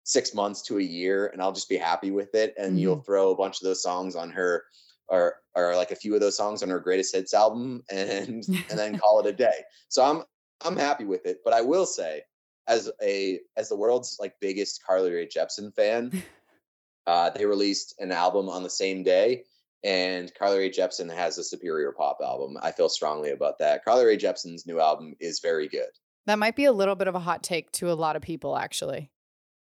six 0.03 0.35
months 0.35 0.63
to 0.63 0.79
a 0.79 0.83
year, 0.83 1.29
and 1.29 1.41
I'll 1.41 1.53
just 1.53 1.69
be 1.69 1.77
happy 1.77 2.11
with 2.11 2.35
it. 2.35 2.55
And 2.59 2.71
mm-hmm. 2.71 2.79
you'll 2.79 3.03
throw 3.03 3.31
a 3.31 3.37
bunch 3.37 3.61
of 3.61 3.65
those 3.65 3.85
songs 3.85 4.17
on 4.17 4.31
her 4.31 4.65
or 5.09 5.37
or 5.55 5.75
like 5.75 5.91
a 5.91 5.97
few 5.97 6.15
of 6.15 6.21
those 6.21 6.37
songs 6.37 6.63
on 6.63 6.69
her 6.69 6.81
greatest 6.81 7.15
hits 7.15 7.35
album 7.35 7.83
and 7.91 8.45
and 8.49 8.79
then 8.79 8.99
call 8.99 9.21
it 9.21 9.27
a 9.27 9.33
day. 9.33 9.65
So 9.89 10.05
I'm 10.05 10.23
I'm 10.65 10.77
happy 10.77 11.05
with 11.05 11.27
it. 11.27 11.39
But 11.45 11.55
I 11.55 11.61
will 11.61 11.87
say, 11.87 12.23
as 12.67 12.91
a 13.03 13.41
as 13.57 13.69
the 13.69 13.77
world's 13.77 14.19
like 14.21 14.35
biggest 14.41 14.85
Carly 14.85 15.13
Rae 15.13 15.27
Jepsen 15.27 15.75
fan, 15.75 16.23
uh, 17.07 17.31
they 17.31 17.47
released 17.47 17.95
an 17.99 18.13
album 18.13 18.49
on 18.49 18.63
the 18.63 18.71
same 18.71 19.03
day, 19.03 19.45
and 19.85 20.33
Carly 20.35 20.59
Rae 20.59 20.71
Jepsen 20.71 21.13
has 21.15 21.39
a 21.39 21.45
superior 21.45 21.93
pop 21.93 22.19
album. 22.23 22.57
I 22.63 22.73
feel 22.73 22.89
strongly 22.89 23.31
about 23.31 23.59
that. 23.59 23.85
Carly 23.85 24.05
Rae 24.05 24.19
Jepsen's 24.19 24.67
new 24.67 24.81
album 24.81 25.15
is 25.21 25.41
very 25.41 25.69
good. 25.69 25.89
That 26.27 26.39
might 26.39 26.57
be 26.57 26.67
a 26.67 26.73
little 26.73 26.95
bit 26.95 27.09
of 27.09 27.15
a 27.15 27.21
hot 27.21 27.43
take 27.43 27.73
to 27.73 27.91
a 27.91 27.95
lot 27.95 28.15
of 28.15 28.21
people, 28.21 28.57
actually. 28.57 29.11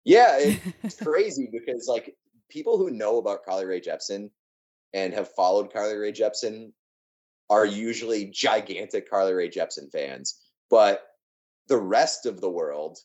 Yeah, 0.05 0.39
it's 0.83 0.97
crazy 1.03 1.51
because 1.53 1.87
like 1.89 2.17
people 2.49 2.79
who 2.79 2.91
know 2.91 3.19
about 3.19 3.45
Carly 3.45 3.67
Rae 3.67 3.81
Jepsen 3.81 4.31
and 4.95 5.13
have 5.15 5.35
followed 5.35 5.73
Carly 5.73 5.97
Rae 5.97 6.13
Jepsen 6.13 6.73
are 7.49 7.67
usually 7.67 8.27
gigantic 8.27 9.09
Carly 9.09 9.33
Rae 9.33 9.49
Jepsen 9.49 9.91
fans, 9.91 10.41
but 10.71 11.03
the 11.69 11.77
rest 11.77 12.27
of 12.27 12.41
the 12.41 12.51
world 12.51 12.99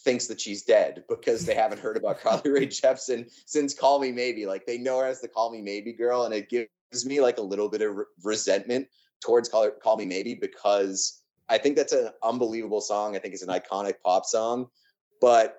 thinks 0.00 0.26
that 0.26 0.40
she's 0.40 0.62
dead 0.62 1.02
because 1.08 1.44
they 1.44 1.54
haven't 1.54 1.80
heard 1.80 1.96
about 1.96 2.20
Carly 2.22 2.50
Rae 2.50 2.66
Jepsen 2.66 3.30
since 3.46 3.74
Call 3.74 3.98
Me 3.98 4.12
Maybe. 4.12 4.46
Like 4.46 4.66
they 4.66 4.78
know 4.78 4.98
her 4.98 5.06
as 5.06 5.20
the 5.20 5.28
Call 5.28 5.52
Me 5.52 5.62
Maybe 5.62 5.92
girl, 5.92 6.24
and 6.24 6.34
it 6.34 6.48
gives 6.48 7.04
me 7.04 7.20
like 7.20 7.38
a 7.38 7.42
little 7.42 7.68
bit 7.68 7.82
of 7.82 7.96
re- 7.96 8.04
resentment 8.22 8.88
towards 9.20 9.48
Call, 9.48 9.70
Call 9.82 9.96
Me 9.96 10.06
Maybe 10.06 10.34
because 10.34 11.22
I 11.48 11.58
think 11.58 11.76
that's 11.76 11.92
an 11.92 12.10
unbelievable 12.22 12.80
song. 12.80 13.16
I 13.16 13.18
think 13.18 13.34
it's 13.34 13.42
an 13.42 13.48
iconic 13.48 13.94
pop 14.04 14.24
song, 14.24 14.66
but 15.20 15.58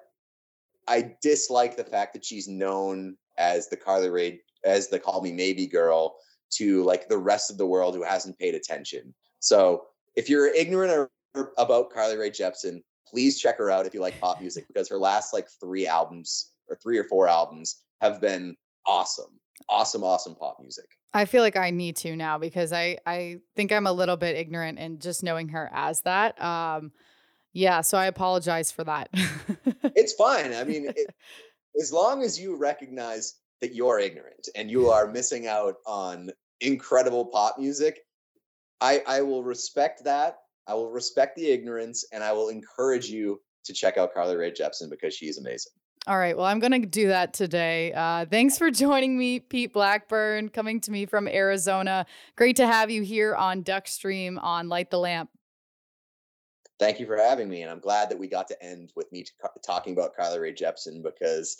I 0.88 1.14
dislike 1.22 1.76
the 1.76 1.84
fact 1.84 2.14
that 2.14 2.26
she's 2.26 2.48
known 2.48 3.18
as 3.38 3.68
the 3.68 3.78
Carly 3.78 4.10
Rae 4.10 4.42
as 4.68 4.90
the 4.90 5.00
call 5.00 5.22
me 5.22 5.32
maybe 5.32 5.66
girl 5.66 6.18
to 6.50 6.84
like 6.84 7.10
the 7.10 7.18
rest 7.18 7.50
of 7.52 7.58
the 7.58 7.66
world 7.66 7.96
who 7.96 8.04
hasn't 8.04 8.38
paid 8.40 8.56
attention. 8.56 9.14
So 9.40 9.86
if 10.16 10.30
you're 10.30 10.54
ignorant 10.54 11.10
about 11.58 11.92
Carly 11.92 12.18
Rae 12.18 12.30
Jepsen, 12.30 12.82
please 13.08 13.40
check 13.40 13.58
her 13.58 13.72
out 13.72 13.86
if 13.86 13.94
you 13.94 14.02
like 14.02 14.20
pop 14.20 14.40
music 14.40 14.66
because 14.68 14.90
her 14.90 14.98
last 14.98 15.34
like 15.34 15.48
three 15.60 15.88
albums 15.88 16.52
or 16.68 16.76
three 16.76 16.98
or 16.98 17.04
four 17.06 17.28
albums 17.28 17.84
have 18.02 18.22
been 18.22 18.56
awesome. 18.86 19.40
Awesome, 19.70 20.04
awesome 20.04 20.36
pop 20.36 20.58
music. 20.62 20.86
I 21.14 21.26
feel 21.26 21.42
like 21.42 21.56
I 21.56 21.72
need 21.72 21.96
to 21.98 22.16
now 22.16 22.38
because 22.38 22.72
I 22.72 22.98
I 23.06 23.40
think 23.56 23.72
I'm 23.72 23.88
a 23.88 23.92
little 23.92 24.18
bit 24.18 24.36
ignorant 24.36 24.78
in 24.78 25.00
just 25.00 25.24
knowing 25.24 25.50
her 25.50 25.70
as 25.74 26.02
that. 26.02 26.42
Um 26.42 26.92
yeah, 27.54 27.82
so 27.82 27.98
I 27.98 28.06
apologize 28.06 28.72
for 28.72 28.84
that. 28.84 29.10
it's 29.96 30.14
fine. 30.14 30.54
I 30.54 30.64
mean, 30.64 30.92
it, 30.96 31.08
as 31.80 31.92
long 31.92 32.22
as 32.22 32.40
you 32.40 32.56
recognize 32.56 33.36
that 33.62 33.74
you're 33.74 34.00
ignorant 34.00 34.48
and 34.56 34.70
you 34.70 34.90
are 34.90 35.08
missing 35.08 35.48
out 35.48 35.76
on 35.86 36.30
incredible 36.62 37.26
pop 37.26 37.58
music. 37.58 38.00
I, 38.82 39.02
I 39.08 39.22
will 39.22 39.44
respect 39.44 40.04
that. 40.04 40.38
I 40.68 40.74
will 40.74 40.92
respect 40.92 41.36
the 41.36 41.50
ignorance 41.50 42.06
and 42.12 42.24
I 42.24 42.34
will 42.34 42.50
encourage 42.50 43.08
you 43.08 43.42
to 43.66 43.74
check 43.74 43.98
out 43.98 44.14
Carly 44.14 44.36
Rae 44.36 44.52
Jepsen 44.52 44.90
because 44.90 45.14
she's 45.14 45.38
amazing. 45.38 45.72
All 46.08 46.18
right. 46.18 46.38
Well, 46.38 46.46
I'm 46.46 46.60
going 46.60 46.72
to 46.72 46.88
do 46.88 47.08
that 47.10 47.34
today. 47.34 47.92
Uh, 47.94 48.26
thanks 48.26 48.58
for 48.58 48.72
joining 48.72 49.18
me, 49.18 49.40
Pete 49.40 49.74
Blackburn, 49.74 50.50
coming 50.50 50.80
to 50.82 50.92
me 50.92 51.06
from 51.06 51.28
Arizona. 51.28 52.06
Great 52.38 52.56
to 52.58 52.68
have 52.68 52.90
you 52.90 53.02
here 53.02 53.36
on 53.36 53.64
Duckstream 53.64 54.42
on 54.42 54.70
Light 54.70 54.90
the 54.90 55.00
Lamp. 55.00 55.30
Thank 56.80 57.00
you 57.00 57.08
for 57.08 57.18
having 57.18 57.50
me. 57.50 57.64
And 57.64 57.72
I'm 57.72 57.80
glad 57.80 58.10
that 58.10 58.20
we 58.20 58.28
got 58.28 58.48
to 58.50 58.64
end 58.64 58.94
with 58.96 59.12
me 59.12 59.24
t- 59.24 59.32
talking 59.66 59.94
about 59.94 60.16
Carly 60.16 60.40
Rae 60.40 60.54
Jepsen 60.54 61.04
because 61.04 61.58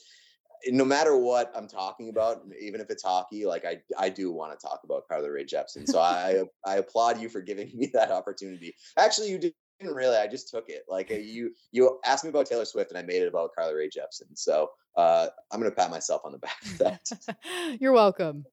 no 0.68 0.86
matter 0.86 1.18
what 1.18 1.52
I'm 1.56 1.68
talking 1.68 2.10
about, 2.10 2.42
even 2.60 2.82
if 2.82 2.90
it's 2.90 3.04
hockey, 3.04 3.46
like 3.46 3.66
I, 3.66 3.80
I 3.98 4.10
do 4.10 4.32
want 4.32 4.58
to 4.58 4.68
talk 4.68 4.82
about 4.84 5.08
Carly 5.08 5.30
Rae 5.30 5.46
Jepsen. 5.46 5.88
So 5.88 6.00
I, 6.02 6.44
I 6.66 6.78
applaud 6.78 7.20
you 7.22 7.30
for 7.30 7.42
giving 7.42 7.72
me 7.74 7.90
that 7.94 8.12
opportunity. 8.12 8.76
Actually, 8.98 9.30
you 9.30 9.38
did 9.38 9.54
didn't 9.80 9.96
really. 9.96 10.18
I 10.18 10.28
just 10.28 10.50
took 10.50 10.70
it. 10.70 10.84
Like 10.88 11.12
uh, 11.12 11.16
you, 11.16 11.52
you 11.72 12.00
asked 12.06 12.24
me 12.24 12.30
about 12.30 12.48
Taylor 12.48 12.66
Swift, 12.66 12.92
and 12.92 12.98
I 12.98 13.04
made 13.04 13.22
it 13.22 13.28
about 13.28 13.52
Carly 13.56 13.76
Rae 13.76 13.90
Jepsen. 13.90 14.36
So 14.36 14.72
uh, 14.96 15.28
I'm 15.52 15.60
gonna 15.60 15.72
pat 15.72 15.92
myself 15.92 16.22
on 16.26 16.32
the 16.32 16.40
back 16.40 16.60
for 16.64 16.84
that. 16.84 17.78
You're 17.80 17.94
welcome. 17.94 18.46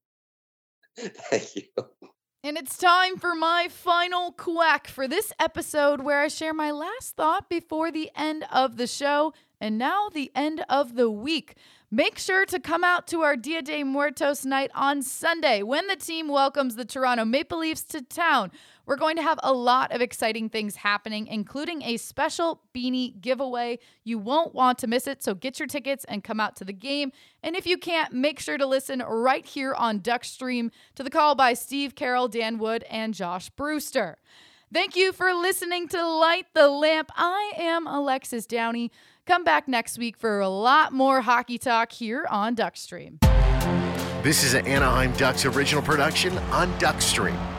Thank 0.99 1.57
you. 1.57 2.11
And 2.45 2.59
it's 2.59 2.77
time 2.77 3.17
for 3.17 3.35
my 3.35 3.69
final 3.71 4.31
quack 4.33 4.87
for 4.87 5.09
this 5.09 5.33
episode, 5.41 6.03
where 6.03 6.21
I 6.21 6.29
share 6.29 6.53
my 6.53 6.73
last 6.73 7.17
thought 7.17 7.49
before 7.49 7.91
the 7.91 8.11
end 8.15 8.45
of 8.53 8.77
the 8.77 8.87
show 8.87 9.33
and 9.63 9.79
now 9.79 10.11
the 10.13 10.31
end 10.35 10.63
of 10.69 10.95
the 10.95 11.11
week. 11.11 11.55
Make 11.91 12.19
sure 12.19 12.45
to 12.45 12.61
come 12.61 12.85
out 12.85 13.07
to 13.07 13.23
our 13.23 13.35
Dia 13.35 13.63
de 13.63 13.83
Muertos 13.83 14.45
night 14.45 14.71
on 14.75 15.01
Sunday 15.01 15.63
when 15.63 15.87
the 15.87 15.97
team 15.97 16.29
welcomes 16.29 16.77
the 16.77 16.85
Toronto 16.85 17.25
Maple 17.25 17.61
Leafs 17.61 17.85
to 17.85 18.03
town. 18.03 18.51
We're 18.87 18.97
going 18.97 19.17
to 19.17 19.23
have 19.23 19.41
a 19.43 19.53
lot 19.53 19.93
of 19.93 20.01
exciting 20.01 20.49
things 20.49 20.77
happening, 20.77 21.27
including 21.27 21.83
a 21.83 21.97
special 21.97 22.61
beanie 22.75 23.21
giveaway. 23.21 23.79
You 24.05 24.19
won't 24.19 24.55
want 24.55 24.79
to 24.79 24.87
miss 24.87 25.07
it, 25.07 25.23
so 25.23 25.35
get 25.35 25.59
your 25.59 25.69
tickets 25.69 26.05
and 26.05 26.23
come 26.23 26.39
out 26.41 26.57
to 26.57 26.65
the 26.65 26.73
game. 26.73 27.13
And 27.43 27.57
if 27.57 27.67
you 27.67 27.79
can't, 27.79 28.13
make 28.13 28.39
sure 28.41 28.59
to 28.59 28.67
listen 28.67 29.01
right 29.01 29.45
here 29.45 29.75
on 29.75 30.01
Duckstream 30.01 30.71
to 30.97 31.03
the 31.03 31.11
call 31.11 31.35
by 31.35 31.55
Steve 31.55 31.95
Carroll, 31.95 32.29
Dan 32.29 32.59
Wood, 32.59 32.85
and 32.91 33.15
Josh 33.15 33.49
Brewster. 33.51 34.19
Thank 34.73 34.97
you 34.97 35.13
for 35.13 35.33
listening 35.33 35.89
to 35.89 36.07
Light 36.07 36.47
the 36.53 36.69
Lamp. 36.69 37.11
I 37.15 37.53
am 37.57 37.87
Alexis 37.87 38.45
Downie. 38.45 38.91
Come 39.25 39.45
back 39.45 39.69
next 39.69 39.99
week 39.99 40.19
for 40.19 40.41
a 40.41 40.49
lot 40.49 40.93
more 40.93 41.21
hockey 41.23 41.59
talk 41.59 41.93
here 41.93 42.27
on 42.29 42.57
Duckstream. 42.57 43.21
This 44.23 44.43
is 44.43 44.55
an 44.55 44.67
Anaheim 44.67 45.13
Ducks 45.13 45.47
original 45.47 45.83
production 45.83 46.37
on 46.51 46.73
Duckstream. 46.79 47.54